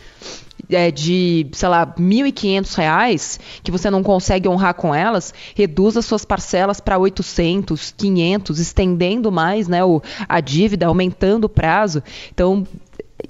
é, 0.69 0.91
de, 0.91 1.47
sei 1.53 1.69
lá, 1.69 1.83
R$ 1.83 2.03
1.500 2.03 3.39
que 3.63 3.71
você 3.71 3.89
não 3.89 4.03
consegue 4.03 4.47
honrar 4.47 4.73
com 4.73 4.93
elas, 4.93 5.33
reduza 5.55 6.01
suas 6.01 6.25
parcelas 6.25 6.79
para 6.79 6.97
800, 6.97 7.93
500, 7.95 8.59
estendendo 8.59 9.31
mais 9.31 9.67
né, 9.67 9.83
o, 9.83 10.01
a 10.27 10.39
dívida, 10.41 10.87
aumentando 10.87 11.45
o 11.45 11.49
prazo. 11.49 12.03
Então, 12.33 12.67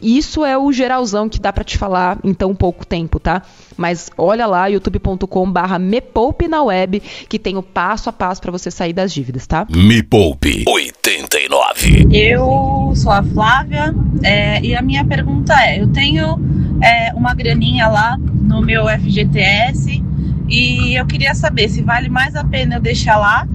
isso 0.01 0.45
é 0.45 0.57
o 0.57 0.71
geralzão 0.71 1.27
que 1.27 1.39
dá 1.39 1.51
para 1.51 1.63
te 1.63 1.77
falar 1.77 2.17
em 2.23 2.33
tão 2.33 2.55
pouco 2.55 2.85
tempo, 2.85 3.19
tá? 3.19 3.41
Mas 3.75 4.09
olha 4.17 4.45
lá, 4.45 4.67
youtube.com 4.67 5.51
barra 5.51 5.79
Me 5.79 6.01
Poupe 6.01 6.47
na 6.47 6.63
web, 6.63 7.01
que 7.27 7.39
tem 7.39 7.57
o 7.57 7.63
passo 7.63 8.09
a 8.09 8.13
passo 8.13 8.41
para 8.41 8.51
você 8.51 8.69
sair 8.69 8.93
das 8.93 9.13
dívidas, 9.13 9.47
tá? 9.47 9.65
Me 9.69 10.03
Poupe 10.03 10.63
89. 10.67 12.07
Eu 12.11 12.93
sou 12.95 13.11
a 13.11 13.23
Flávia 13.23 13.93
é, 14.23 14.61
e 14.61 14.75
a 14.75 14.81
minha 14.81 15.03
pergunta 15.05 15.53
é, 15.61 15.81
eu 15.81 15.87
tenho 15.87 16.39
é, 16.81 17.13
uma 17.13 17.33
graninha 17.33 17.87
lá 17.87 18.17
no 18.17 18.61
meu 18.61 18.87
FGTS 18.87 20.03
e 20.47 20.97
eu 20.97 21.05
queria 21.05 21.35
saber 21.35 21.69
se 21.69 21.81
vale 21.81 22.09
mais 22.09 22.35
a 22.35 22.43
pena 22.43 22.75
eu 22.75 22.81
deixar 22.81 23.17
lá 23.17 23.47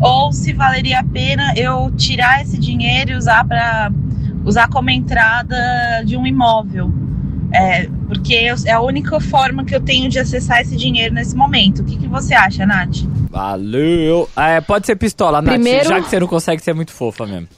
ou 0.00 0.32
se 0.32 0.52
valeria 0.52 1.00
a 1.00 1.04
pena 1.04 1.54
eu 1.56 1.90
tirar 1.96 2.42
esse 2.42 2.58
dinheiro 2.58 3.12
e 3.12 3.14
usar 3.16 3.44
para 3.46 3.90
usar 4.44 4.68
como 4.68 4.90
entrada 4.90 6.02
de 6.04 6.16
um 6.16 6.26
imóvel. 6.26 6.92
É, 7.52 7.88
porque 8.08 8.34
eu, 8.34 8.56
é 8.66 8.72
a 8.72 8.80
única 8.80 9.20
forma 9.20 9.64
que 9.64 9.74
eu 9.74 9.80
tenho 9.80 10.08
de 10.08 10.18
acessar 10.18 10.60
esse 10.60 10.76
dinheiro 10.76 11.14
nesse 11.14 11.36
momento. 11.36 11.82
O 11.82 11.84
que, 11.84 11.96
que 11.96 12.08
você 12.08 12.34
acha, 12.34 12.66
Nath? 12.66 13.04
Valeu! 13.30 14.28
É, 14.36 14.60
pode 14.60 14.86
ser 14.86 14.96
pistola, 14.96 15.42
Primeiro... 15.42 15.88
Nath, 15.88 15.88
já 15.88 16.00
que 16.00 16.10
você 16.10 16.20
não 16.20 16.26
consegue 16.26 16.62
ser 16.62 16.74
muito 16.74 16.92
fofa 16.92 17.26
mesmo. 17.26 17.48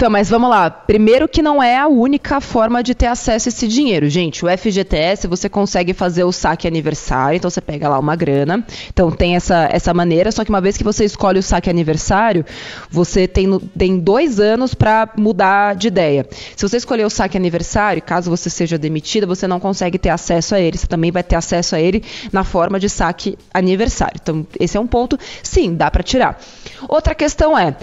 Então, 0.00 0.08
mas 0.08 0.30
vamos 0.30 0.48
lá. 0.48 0.70
Primeiro 0.70 1.28
que 1.28 1.42
não 1.42 1.62
é 1.62 1.76
a 1.76 1.86
única 1.86 2.40
forma 2.40 2.82
de 2.82 2.94
ter 2.94 3.04
acesso 3.04 3.46
a 3.46 3.50
esse 3.50 3.68
dinheiro, 3.68 4.08
gente. 4.08 4.42
O 4.42 4.48
FGTS 4.48 5.26
você 5.26 5.46
consegue 5.46 5.92
fazer 5.92 6.24
o 6.24 6.32
saque 6.32 6.66
aniversário, 6.66 7.36
então 7.36 7.50
você 7.50 7.60
pega 7.60 7.86
lá 7.86 7.98
uma 7.98 8.16
grana. 8.16 8.64
Então 8.88 9.10
tem 9.10 9.36
essa, 9.36 9.68
essa 9.70 9.92
maneira, 9.92 10.32
só 10.32 10.42
que 10.42 10.48
uma 10.48 10.60
vez 10.62 10.78
que 10.78 10.82
você 10.82 11.04
escolhe 11.04 11.38
o 11.38 11.42
saque 11.42 11.68
aniversário, 11.68 12.46
você 12.90 13.28
tem, 13.28 13.58
tem 13.76 13.98
dois 13.98 14.40
anos 14.40 14.72
para 14.72 15.06
mudar 15.18 15.74
de 15.74 15.88
ideia. 15.88 16.26
Se 16.56 16.66
você 16.66 16.78
escolher 16.78 17.04
o 17.04 17.10
saque 17.10 17.36
aniversário, 17.36 18.00
caso 18.00 18.30
você 18.30 18.48
seja 18.48 18.78
demitida, 18.78 19.26
você 19.26 19.46
não 19.46 19.60
consegue 19.60 19.98
ter 19.98 20.08
acesso 20.08 20.54
a 20.54 20.60
ele. 20.62 20.78
Você 20.78 20.86
também 20.86 21.10
vai 21.12 21.22
ter 21.22 21.36
acesso 21.36 21.76
a 21.76 21.78
ele 21.78 22.02
na 22.32 22.42
forma 22.42 22.80
de 22.80 22.88
saque 22.88 23.36
aniversário. 23.52 24.18
Então, 24.22 24.46
esse 24.58 24.78
é 24.78 24.80
um 24.80 24.86
ponto, 24.86 25.18
sim, 25.42 25.74
dá 25.74 25.90
para 25.90 26.02
tirar. 26.02 26.40
Outra 26.88 27.14
questão 27.14 27.58
é 27.58 27.76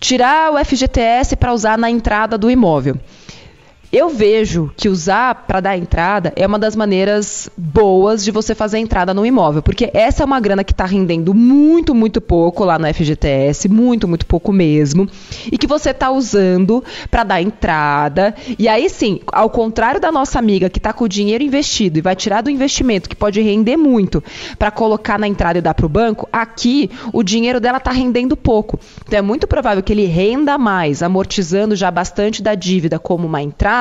tirar 0.00 0.50
o 0.50 0.64
FGTS 0.64 1.36
para 1.36 1.52
usar 1.52 1.78
na 1.78 1.90
entrada 1.90 2.38
do 2.38 2.50
imóvel. 2.50 2.98
Eu 3.92 4.08
vejo 4.08 4.70
que 4.76 4.88
usar 4.88 5.34
para 5.34 5.58
dar 5.58 5.76
entrada 5.76 6.32
é 6.36 6.46
uma 6.46 6.60
das 6.60 6.76
maneiras 6.76 7.50
boas 7.56 8.22
de 8.22 8.30
você 8.30 8.54
fazer 8.54 8.78
entrada 8.78 9.12
no 9.12 9.26
imóvel, 9.26 9.62
porque 9.62 9.90
essa 9.92 10.22
é 10.22 10.26
uma 10.26 10.38
grana 10.38 10.62
que 10.62 10.70
está 10.70 10.84
rendendo 10.84 11.34
muito, 11.34 11.92
muito 11.92 12.20
pouco 12.20 12.64
lá 12.64 12.78
no 12.78 12.86
FGTS, 12.86 13.68
muito, 13.68 14.06
muito 14.06 14.24
pouco 14.26 14.52
mesmo, 14.52 15.08
e 15.50 15.58
que 15.58 15.66
você 15.66 15.90
está 15.90 16.08
usando 16.08 16.84
para 17.10 17.24
dar 17.24 17.42
entrada. 17.42 18.32
E 18.56 18.68
aí 18.68 18.88
sim, 18.88 19.18
ao 19.26 19.50
contrário 19.50 20.00
da 20.00 20.12
nossa 20.12 20.38
amiga 20.38 20.70
que 20.70 20.78
está 20.78 20.92
com 20.92 21.02
o 21.02 21.08
dinheiro 21.08 21.42
investido 21.42 21.98
e 21.98 22.02
vai 22.02 22.14
tirar 22.14 22.42
do 22.42 22.50
investimento 22.50 23.08
que 23.08 23.16
pode 23.16 23.40
render 23.40 23.76
muito 23.76 24.22
para 24.56 24.70
colocar 24.70 25.18
na 25.18 25.26
entrada 25.26 25.58
e 25.58 25.62
dar 25.62 25.74
para 25.74 25.86
o 25.86 25.88
banco, 25.88 26.28
aqui 26.32 26.88
o 27.12 27.24
dinheiro 27.24 27.58
dela 27.58 27.78
está 27.78 27.90
rendendo 27.90 28.36
pouco. 28.36 28.78
Então 29.04 29.18
é 29.18 29.22
muito 29.22 29.48
provável 29.48 29.82
que 29.82 29.92
ele 29.92 30.04
renda 30.04 30.56
mais, 30.56 31.02
amortizando 31.02 31.74
já 31.74 31.90
bastante 31.90 32.40
da 32.40 32.54
dívida 32.54 32.96
como 32.96 33.26
uma 33.26 33.42
entrada 33.42 33.79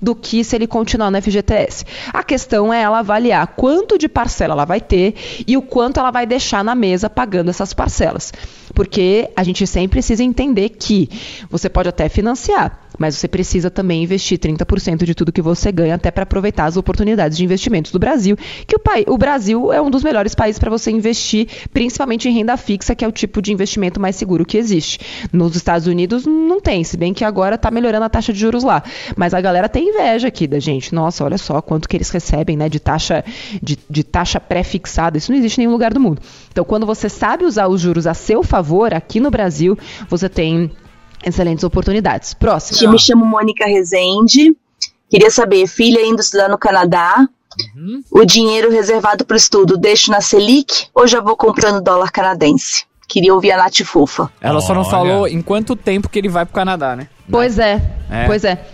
do 0.00 0.14
que 0.14 0.42
se 0.44 0.56
ele 0.56 0.66
continuar 0.66 1.10
no 1.10 1.20
FGTS. 1.20 1.84
A 2.12 2.22
questão 2.22 2.72
é 2.72 2.82
ela 2.82 2.98
avaliar 2.98 3.46
quanto 3.48 3.98
de 3.98 4.08
parcela 4.08 4.54
ela 4.54 4.64
vai 4.64 4.80
ter 4.80 5.14
e 5.46 5.56
o 5.56 5.62
quanto 5.62 6.00
ela 6.00 6.10
vai 6.10 6.26
deixar 6.26 6.64
na 6.64 6.74
mesa 6.74 7.08
pagando 7.08 7.50
essas 7.50 7.72
parcelas. 7.72 8.32
Porque 8.74 9.30
a 9.36 9.42
gente 9.42 9.66
sempre 9.66 9.90
precisa 9.90 10.22
entender 10.22 10.70
que 10.70 11.08
você 11.50 11.68
pode 11.68 11.88
até 11.88 12.08
financiar, 12.08 12.88
mas 13.00 13.16
você 13.16 13.26
precisa 13.26 13.70
também 13.70 14.02
investir 14.02 14.38
30% 14.38 15.04
de 15.04 15.14
tudo 15.14 15.32
que 15.32 15.40
você 15.40 15.72
ganha 15.72 15.94
até 15.94 16.10
para 16.10 16.24
aproveitar 16.24 16.66
as 16.66 16.76
oportunidades 16.76 17.38
de 17.38 17.42
investimentos 17.42 17.90
do 17.90 17.98
Brasil, 17.98 18.36
que 18.66 18.76
o, 18.76 18.80
o 19.14 19.16
Brasil 19.16 19.72
é 19.72 19.80
um 19.80 19.88
dos 19.88 20.04
melhores 20.04 20.34
países 20.34 20.58
para 20.58 20.70
você 20.70 20.90
investir, 20.90 21.48
principalmente 21.72 22.28
em 22.28 22.32
renda 22.32 22.58
fixa, 22.58 22.94
que 22.94 23.02
é 23.02 23.08
o 23.08 23.12
tipo 23.12 23.40
de 23.40 23.54
investimento 23.54 23.98
mais 23.98 24.16
seguro 24.16 24.44
que 24.44 24.58
existe. 24.58 25.00
Nos 25.32 25.56
Estados 25.56 25.86
Unidos 25.86 26.26
não 26.26 26.60
tem, 26.60 26.84
se 26.84 26.98
bem 26.98 27.14
que 27.14 27.24
agora 27.24 27.54
está 27.54 27.70
melhorando 27.70 28.04
a 28.04 28.10
taxa 28.10 28.34
de 28.34 28.38
juros 28.38 28.62
lá, 28.62 28.82
mas 29.16 29.32
a 29.32 29.40
galera 29.40 29.66
tem 29.66 29.88
inveja 29.88 30.28
aqui 30.28 30.46
da 30.46 30.60
gente. 30.60 30.94
Nossa, 30.94 31.24
olha 31.24 31.38
só 31.38 31.62
quanto 31.62 31.88
que 31.88 31.96
eles 31.96 32.10
recebem, 32.10 32.54
né, 32.54 32.68
de 32.68 32.78
taxa 32.78 33.24
de, 33.62 33.78
de 33.88 34.04
taxa 34.04 34.38
pré-fixada. 34.38 35.16
Isso 35.16 35.32
não 35.32 35.38
existe 35.38 35.56
em 35.56 35.62
nenhum 35.62 35.72
lugar 35.72 35.94
do 35.94 36.00
mundo. 36.00 36.20
Então, 36.52 36.66
quando 36.66 36.84
você 36.84 37.08
sabe 37.08 37.46
usar 37.46 37.66
os 37.66 37.80
juros 37.80 38.06
a 38.06 38.12
seu 38.12 38.42
favor 38.42 38.92
aqui 38.92 39.20
no 39.20 39.30
Brasil, 39.30 39.78
você 40.10 40.28
tem 40.28 40.70
excelentes 41.24 41.64
oportunidades. 41.64 42.34
Próximo. 42.34 42.80
Eu 42.82 42.90
me 42.90 42.98
chamo 42.98 43.24
Mônica 43.24 43.64
Rezende. 43.66 44.54
Queria 45.08 45.30
saber, 45.30 45.66
filha 45.66 46.00
indo 46.06 46.20
estudar 46.20 46.48
no 46.48 46.56
Canadá, 46.56 47.26
uhum. 47.74 48.02
o 48.12 48.24
dinheiro 48.24 48.70
reservado 48.70 49.24
para 49.24 49.34
o 49.34 49.36
estudo 49.36 49.76
deixo 49.76 50.10
na 50.10 50.20
Selic 50.20 50.86
ou 50.94 51.06
já 51.06 51.20
vou 51.20 51.36
comprando 51.36 51.82
dólar 51.82 52.12
canadense? 52.12 52.84
Queria 53.08 53.34
ouvir 53.34 53.50
a 53.50 53.56
Nath 53.56 53.82
Fofa. 53.84 54.30
Ela 54.40 54.60
só 54.60 54.72
não 54.72 54.84
falou 54.84 55.26
em 55.26 55.42
quanto 55.42 55.74
tempo 55.74 56.08
que 56.08 56.16
ele 56.16 56.28
vai 56.28 56.46
pro 56.46 56.54
Canadá, 56.54 56.94
né? 56.94 57.08
Pois 57.28 57.58
é, 57.58 57.82
é. 58.08 58.26
pois 58.26 58.44
é. 58.44 58.64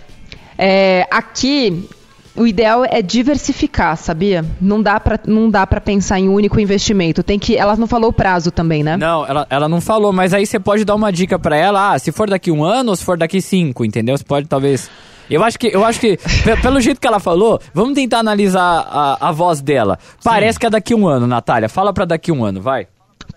é. 0.55 1.07
Aqui, 1.09 1.89
o 2.37 2.45
ideal 2.45 2.85
é 2.85 3.01
diversificar, 3.01 3.97
sabia? 3.97 4.45
Não 4.61 4.81
dá 4.81 4.99
para 4.99 5.19
não 5.25 5.49
dá 5.49 5.65
para 5.65 5.81
pensar 5.81 6.19
em 6.19 6.29
um 6.29 6.33
único 6.33 6.59
investimento. 6.59 7.23
Tem 7.23 7.37
que, 7.39 7.57
ela 7.57 7.75
não 7.75 7.87
falou 7.87 8.09
o 8.09 8.13
prazo 8.13 8.51
também, 8.51 8.83
né? 8.83 8.95
Não, 8.95 9.25
ela, 9.25 9.47
ela 9.49 9.67
não 9.67 9.81
falou, 9.81 10.13
mas 10.13 10.33
aí 10.33 10.45
você 10.45 10.59
pode 10.59 10.85
dar 10.85 10.95
uma 10.95 11.11
dica 11.11 11.37
para 11.39 11.57
ela, 11.57 11.93
ah, 11.93 11.99
se 11.99 12.11
for 12.11 12.29
daqui 12.29 12.51
um 12.51 12.63
ano 12.63 12.91
ou 12.91 12.95
se 12.95 13.03
for 13.03 13.17
daqui 13.17 13.41
cinco, 13.41 13.83
entendeu? 13.83 14.17
Você 14.17 14.23
pode 14.23 14.47
talvez 14.47 14.89
eu 15.29 15.43
acho 15.43 15.59
que, 15.59 15.67
eu 15.67 15.83
acho 15.83 15.99
que 15.99 16.17
pelo 16.61 16.79
jeito 16.79 17.01
que 17.01 17.07
ela 17.07 17.19
falou, 17.19 17.59
vamos 17.73 17.95
tentar 17.95 18.19
analisar 18.19 18.61
a, 18.89 19.29
a 19.29 19.31
voz 19.31 19.61
dela. 19.61 19.99
Parece 20.23 20.53
Sim. 20.53 20.59
que 20.59 20.65
é 20.67 20.69
daqui 20.69 20.95
um 20.95 21.07
ano, 21.07 21.27
Natália. 21.27 21.67
Fala 21.67 21.93
para 21.93 22.05
daqui 22.05 22.31
um 22.31 22.43
ano, 22.45 22.61
vai. 22.61 22.87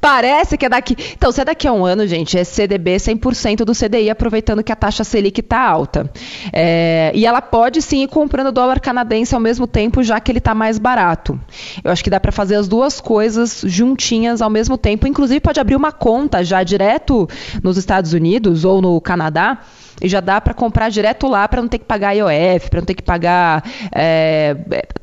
Parece 0.01 0.57
que 0.57 0.65
é 0.65 0.69
daqui. 0.69 0.97
Então, 1.13 1.31
se 1.31 1.41
é 1.41 1.45
daqui 1.45 1.69
a 1.69 1.73
um 1.73 1.85
ano, 1.85 2.07
gente, 2.07 2.39
é 2.39 2.45
CDB 2.45 2.97
100% 2.97 3.65
do 3.65 3.73
CDI, 3.73 4.09
aproveitando 4.11 4.63
que 4.63 4.73
a 4.73 4.77
taxa 4.77 5.05
Selic 5.05 5.41
está 5.41 5.61
alta. 5.61 6.11
É... 6.53 7.13
E 7.15 7.27
ela 7.27 7.43
pode 7.43 7.83
sim 7.83 8.03
ir 8.03 8.09
comprando 8.09 8.51
dólar 8.51 8.81
canadense 8.81 9.35
ao 9.35 9.41
mesmo 9.41 9.67
tempo, 9.67 10.03
já 10.03 10.19
que 10.19 10.33
ele 10.33 10.39
está 10.39 10.55
mais 10.55 10.79
barato. 10.79 11.39
Eu 11.85 11.91
acho 11.91 12.03
que 12.03 12.11
dá 12.11 12.19
para 12.19 12.33
fazer 12.33 12.55
as 12.55 12.67
duas 12.67 13.01
coisas 13.01 13.63
juntinhas 13.67 14.41
ao 14.41 14.49
mesmo 14.49 14.79
tempo. 14.79 15.07
Inclusive, 15.07 15.41
pode 15.41 15.61
abrir 15.61 15.77
uma 15.77 15.93
conta 15.93 16.43
já 16.43 16.63
direto 16.63 17.29
nos 17.63 17.77
Estados 17.77 18.13
Unidos 18.13 18.65
ou 18.65 18.81
no 18.81 19.01
Canadá 19.01 19.59
e 20.01 20.09
já 20.09 20.21
dá 20.21 20.41
para 20.41 20.55
comprar 20.55 20.89
direto 20.89 21.27
lá 21.29 21.47
para 21.47 21.61
não 21.61 21.69
ter 21.69 21.79
que 21.79 21.85
pagar 21.85 22.13
IOF, 22.13 22.71
para 22.71 22.81
não 22.81 22.87
ter 22.87 22.95
que 22.95 23.03
pagar 23.03 23.65
é, 23.93 24.57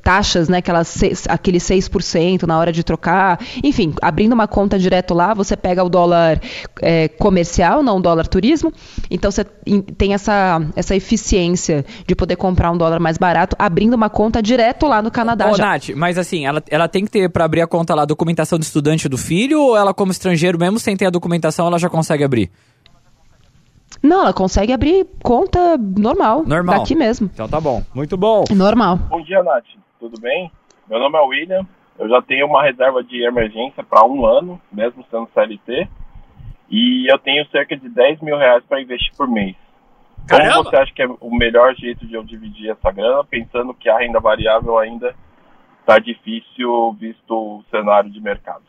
taxas, 0.04 0.50
né, 0.50 0.60
aquelas, 0.60 1.28
aquele 1.28 1.58
6% 1.58 2.44
na 2.44 2.58
hora 2.58 2.72
de 2.72 2.84
trocar. 2.84 3.40
Enfim, 3.64 3.94
abrindo 4.02 4.34
uma 4.34 4.48
conta 4.48 4.80
direto 4.80 5.14
lá, 5.14 5.34
você 5.34 5.56
pega 5.56 5.84
o 5.84 5.90
dólar 5.90 6.40
é, 6.82 7.08
comercial, 7.08 7.84
não 7.84 7.98
o 7.98 8.02
dólar 8.02 8.28
turismo. 8.28 8.72
Então 9.12 9.30
você 9.30 9.44
tem 9.44 10.14
essa, 10.14 10.62
essa 10.76 10.96
eficiência 10.96 11.86
de 12.06 12.16
poder 12.16 12.36
comprar 12.36 12.72
um 12.72 12.78
dólar 12.78 13.00
mais 13.00 13.18
barato 13.18 13.56
abrindo 13.60 13.94
uma 13.94 14.10
conta 14.10 14.42
direto 14.42 14.88
lá 14.88 15.02
no 15.02 15.12
Canadá. 15.12 15.50
Ô, 15.52 15.56
já. 15.56 15.66
Nath, 15.66 15.90
mas 15.96 16.18
assim, 16.18 16.46
ela, 16.46 16.64
ela 16.70 16.88
tem 16.88 17.06
que 17.06 17.12
ter 17.12 17.30
para 17.30 17.46
abrir 17.46 17.62
a 17.62 17.68
conta 17.68 17.94
lá 17.94 18.04
a 18.04 18.06
documentação 18.06 18.58
do 18.58 18.64
estudante 18.64 19.10
do 19.10 19.18
filho 19.18 19.62
ou 19.62 19.78
ela, 19.78 19.94
como 19.94 20.12
estrangeiro, 20.12 20.58
mesmo 20.58 20.80
sem 20.80 20.96
ter 20.96 21.06
a 21.06 21.10
documentação, 21.10 21.68
ela 21.68 21.78
já 21.78 21.90
consegue 21.90 22.24
abrir? 22.24 22.50
Não, 24.04 24.22
ela 24.22 24.34
consegue 24.34 24.74
abrir 24.74 25.06
conta 25.24 25.78
normal. 25.78 26.44
Normal. 26.46 26.80
Daqui 26.80 26.96
mesmo. 26.96 27.30
Então 27.34 27.48
tá 27.48 27.60
bom. 27.60 27.84
Muito 27.94 28.18
bom. 28.18 28.44
Normal. 28.52 28.98
Bom 28.98 29.22
dia, 29.22 29.42
Nath. 29.44 29.66
Tudo 30.00 30.20
bem? 30.20 30.52
Meu 30.90 31.00
nome 31.00 31.18
é 31.18 31.22
William. 31.22 31.66
Eu 31.98 32.08
já 32.08 32.22
tenho 32.22 32.46
uma 32.46 32.64
reserva 32.64 33.04
de 33.04 33.24
emergência 33.26 33.84
para 33.84 34.06
um 34.06 34.26
ano, 34.26 34.62
mesmo 34.72 35.04
sendo 35.10 35.28
CLT. 35.34 35.88
E 36.70 37.12
eu 37.12 37.18
tenho 37.18 37.48
cerca 37.50 37.76
de 37.76 37.90
10 37.90 38.22
mil 38.22 38.38
reais 38.38 38.64
para 38.68 38.82
investir 38.82 39.12
por 39.18 39.28
mês. 39.28 39.56
Caramba. 40.28 40.56
Como 40.56 40.70
você 40.70 40.76
acha 40.76 40.94
que 40.94 41.02
é 41.02 41.08
o 41.08 41.36
melhor 41.36 41.74
jeito 41.76 42.06
de 42.06 42.14
eu 42.14 42.24
dividir 42.24 42.70
essa 42.70 42.92
grana, 42.92 43.24
pensando 43.24 43.74
que 43.74 43.90
a 43.90 43.98
renda 43.98 44.20
variável 44.20 44.78
ainda 44.78 45.16
está 45.80 45.98
difícil 45.98 46.94
visto 47.00 47.32
o 47.32 47.64
cenário 47.72 48.10
de 48.10 48.22
mercado? 48.22 48.64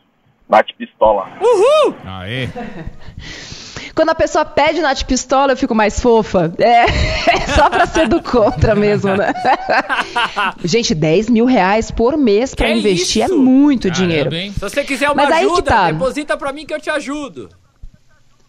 Nath 0.47 0.69
Pistola. 0.77 1.27
Uhul! 1.39 1.95
Aê! 2.05 2.47
Quando 3.99 4.11
a 4.11 4.15
pessoa 4.15 4.45
pede 4.45 4.79
Nath 4.79 5.03
Pistola, 5.03 5.51
eu 5.51 5.57
fico 5.57 5.75
mais 5.75 5.99
fofa. 5.99 6.53
É, 6.57 6.83
é 7.35 7.47
só 7.53 7.69
pra 7.69 7.85
ser 7.85 8.07
do 8.07 8.23
contra 8.23 8.73
mesmo, 8.73 9.13
né? 9.13 9.33
Gente, 10.63 10.95
10 10.95 11.29
mil 11.29 11.43
reais 11.43 11.91
por 11.91 12.15
mês 12.15 12.55
pra 12.55 12.67
Que 12.67 12.75
investir 12.75 13.25
isso? 13.25 13.33
é 13.33 13.37
muito 13.37 13.89
Caramba, 13.89 14.07
dinheiro. 14.07 14.33
hein? 14.33 14.53
Se 14.53 14.59
você 14.61 14.85
quiser 14.85 15.07
uma 15.09 15.15
Mas 15.15 15.31
aí 15.31 15.45
que 15.45 15.51
ajuda, 15.51 15.61
tá. 15.63 15.91
deposita 15.91 16.37
pra 16.37 16.53
mim 16.53 16.65
que 16.65 16.73
eu 16.73 16.79
te 16.79 16.89
ajudo. 16.89 17.49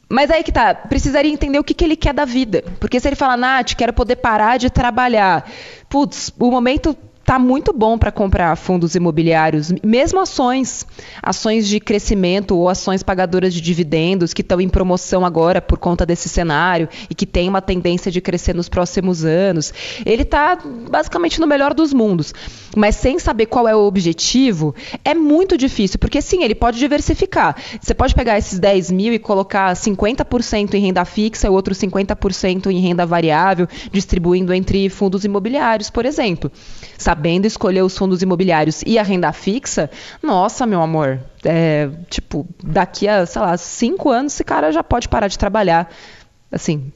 Mas 0.09 0.31
aí 0.31 0.45
que 0.45 0.53
tá, 0.53 0.73
precisaria 0.73 1.33
entender 1.33 1.59
o 1.59 1.65
que, 1.65 1.75
que 1.75 1.85
ele 1.85 1.97
quer 1.97 2.15
da 2.15 2.25
vida. 2.25 2.63
Porque 2.79 3.01
se 3.01 3.09
ele 3.09 3.17
fala, 3.17 3.37
Nath, 3.37 3.75
quero 3.75 3.93
poder 3.93 4.17
parar 4.17 4.57
de 4.57 4.71
trabalhar. 4.71 5.51
Putz, 5.89 6.33
o 6.39 6.49
momento 6.49 6.97
tá 7.31 7.39
muito 7.39 7.73
bom 7.73 7.97
para 7.97 8.11
comprar 8.11 8.57
fundos 8.57 8.97
imobiliários, 8.97 9.73
mesmo 9.85 10.19
ações, 10.19 10.85
ações 11.23 11.69
de 11.69 11.79
crescimento 11.79 12.57
ou 12.57 12.69
ações 12.69 13.05
pagadoras 13.05 13.55
de 13.55 13.61
dividendos 13.61 14.35
que 14.35 14.43
estão 14.43 14.61
em 14.61 14.69
promoção 14.69 15.25
agora 15.25 15.63
por 15.63 15.79
conta 15.79 16.05
desse 16.05 16.29
cenário 16.29 16.89
e 17.09 17.15
que 17.15 17.25
tem 17.25 17.49
uma 17.49 17.63
tendência 17.63 18.11
de 18.11 18.21
crescer 18.21 18.53
nos 18.53 18.69
próximos 18.69 19.25
anos. 19.25 19.73
Ele 20.05 20.23
está 20.23 20.59
basicamente 20.91 21.41
no 21.41 21.47
melhor 21.47 21.73
dos 21.73 21.93
mundos, 21.93 22.35
mas 22.77 22.97
sem 22.97 23.17
saber 23.21 23.47
qual 23.47 23.69
é 23.69 23.77
o 23.77 23.87
objetivo, 23.87 24.75
é 25.05 25.15
muito 25.15 25.57
difícil, 25.57 26.01
porque 26.01 26.21
sim, 26.21 26.43
ele 26.43 26.57
pode 26.57 26.81
diversificar. 26.81 27.55
Você 27.81 27.95
pode 27.95 28.13
pegar 28.13 28.39
esses 28.39 28.59
10 28.59 28.91
mil 28.91 29.15
e 29.15 29.21
colocar 29.21 29.73
50% 29.73 30.75
em 30.75 30.81
renda 30.81 31.05
fixa 31.05 31.47
e 31.47 31.51
outro 31.51 31.77
50% 31.77 32.73
em 32.73 32.81
renda 32.81 33.07
variável, 33.07 33.69
distribuindo 33.93 34.53
entre 34.53 34.89
fundos 34.89 35.25
imobiliários, 35.25 35.91
por 35.91 36.05
exemplo 36.05 36.51
sabendo 37.21 37.45
escolher 37.45 37.83
os 37.83 37.97
fundos 37.97 38.23
imobiliários 38.23 38.83
e 38.87 38.99
a 38.99 39.03
renda 39.03 39.31
fixa, 39.31 39.91
nossa, 40.23 40.65
meu 40.65 40.81
amor, 40.81 41.21
é, 41.45 41.91
tipo, 42.09 42.47
daqui 42.65 43.07
a, 43.07 43.27
sei 43.27 43.43
lá, 43.43 43.55
cinco 43.59 44.09
anos 44.09 44.33
esse 44.33 44.43
cara 44.43 44.73
já 44.73 44.83
pode 44.83 45.07
parar 45.07 45.29
de 45.29 45.39
trabalhar, 45.39 45.93
assim, 46.51 46.91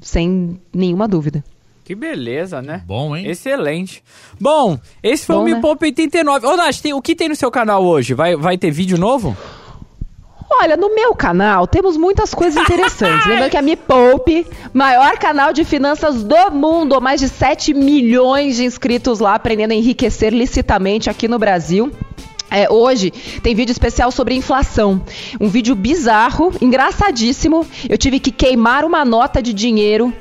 sem 0.00 0.58
nenhuma 0.74 1.06
dúvida. 1.06 1.44
Que 1.84 1.94
beleza, 1.94 2.62
né? 2.62 2.82
Bom, 2.86 3.14
hein? 3.14 3.28
Excelente. 3.28 4.02
Bom, 4.40 4.78
esse 5.02 5.26
foi 5.26 5.36
Bom, 5.36 5.42
o 5.42 5.44
Me 5.44 5.54
né? 5.54 5.60
Poupa 5.60 5.84
89. 5.84 6.46
Ô, 6.46 6.56
Nath, 6.56 6.80
tem, 6.80 6.94
o 6.94 7.02
que 7.02 7.14
tem 7.14 7.28
no 7.28 7.36
seu 7.36 7.50
canal 7.50 7.84
hoje? 7.84 8.14
Vai, 8.14 8.34
vai 8.34 8.56
ter 8.56 8.70
vídeo 8.70 8.98
novo? 8.98 9.36
Olha, 10.50 10.76
no 10.76 10.94
meu 10.94 11.14
canal 11.14 11.66
temos 11.66 11.96
muitas 11.96 12.32
coisas 12.32 12.62
interessantes. 12.62 13.26
Lembrando 13.26 13.50
que 13.50 13.56
a 13.56 13.62
Me 13.62 13.76
Poupe, 13.76 14.46
maior 14.72 15.18
canal 15.18 15.52
de 15.52 15.64
finanças 15.64 16.22
do 16.22 16.50
mundo, 16.50 17.00
mais 17.00 17.20
de 17.20 17.28
7 17.28 17.74
milhões 17.74 18.56
de 18.56 18.64
inscritos 18.64 19.18
lá, 19.18 19.34
aprendendo 19.34 19.72
a 19.72 19.74
enriquecer 19.74 20.32
licitamente 20.32 21.10
aqui 21.10 21.28
no 21.28 21.38
Brasil. 21.38 21.90
É, 22.50 22.70
hoje 22.70 23.10
tem 23.42 23.54
vídeo 23.54 23.72
especial 23.72 24.10
sobre 24.12 24.34
inflação. 24.34 25.02
Um 25.40 25.48
vídeo 25.48 25.74
bizarro, 25.74 26.52
engraçadíssimo. 26.60 27.66
Eu 27.88 27.98
tive 27.98 28.20
que 28.20 28.30
queimar 28.30 28.84
uma 28.84 29.04
nota 29.04 29.42
de 29.42 29.52
dinheiro 29.52 30.12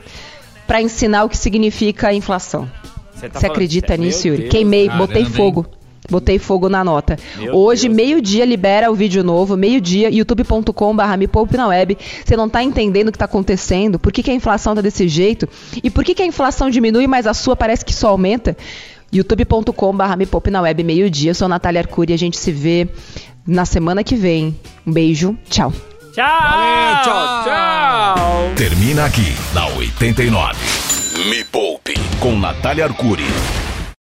para 0.65 0.81
ensinar 0.81 1.23
o 1.23 1.29
que 1.29 1.37
significa 1.37 2.11
inflação. 2.11 2.69
Você 3.13 3.29
tá 3.29 3.39
falando 3.39 3.51
acredita 3.51 3.95
nisso, 3.95 4.27
Yuri? 4.27 4.41
Deus. 4.43 4.51
Queimei, 4.51 4.87
Caramba, 4.87 5.07
botei 5.07 5.25
fogo. 5.25 5.65
Botei 6.09 6.37
fogo 6.37 6.69
na 6.69 6.83
nota. 6.83 7.17
Meu 7.37 7.55
Hoje, 7.55 7.89
meio-dia, 7.89 8.45
libera 8.45 8.91
o 8.91 8.95
vídeo 8.95 9.23
novo, 9.23 9.57
meio-dia, 9.57 10.09
youtube.com.br 10.09 11.17
me 11.17 11.27
poupe 11.27 11.57
na 11.57 11.67
web. 11.67 11.97
Você 12.23 12.35
não 12.35 12.47
tá 12.47 12.63
entendendo 12.63 13.09
o 13.09 13.11
que 13.11 13.17
tá 13.17 13.25
acontecendo, 13.25 13.97
por 13.97 14.11
que, 14.11 14.21
que 14.21 14.31
a 14.31 14.33
inflação 14.33 14.75
tá 14.75 14.81
desse 14.81 15.07
jeito, 15.07 15.47
e 15.83 15.89
por 15.89 16.03
que, 16.03 16.13
que 16.13 16.21
a 16.21 16.25
inflação 16.25 16.69
diminui, 16.69 17.07
mas 17.07 17.25
a 17.27 17.33
sua 17.33 17.55
parece 17.55 17.83
que 17.83 17.93
só 17.93 18.09
aumenta. 18.09 18.55
youtube.com.br 19.11 20.17
me 20.17 20.25
poupe 20.25 20.51
na 20.51 20.61
web, 20.61 20.83
meio-dia. 20.83 21.31
Eu 21.31 21.35
sou 21.35 21.45
a 21.45 21.49
Natália 21.49 21.81
Arcuri, 21.81 22.13
a 22.13 22.17
gente 22.17 22.37
se 22.37 22.51
vê 22.51 22.87
na 23.45 23.65
semana 23.65 24.03
que 24.03 24.15
vem. 24.15 24.55
Um 24.85 24.91
beijo, 24.91 25.37
tchau. 25.49 25.73
Tchau! 26.13 26.25
Valeu, 26.25 27.03
tchau. 27.03 27.43
Tchau! 27.43 28.15
Termina 28.55 29.05
aqui, 29.05 29.35
na 29.53 29.67
89. 29.67 30.55
Me 31.29 31.43
Poupe, 31.43 31.93
com 32.19 32.37
Natália 32.37 32.85
Arcuri. 32.85 33.25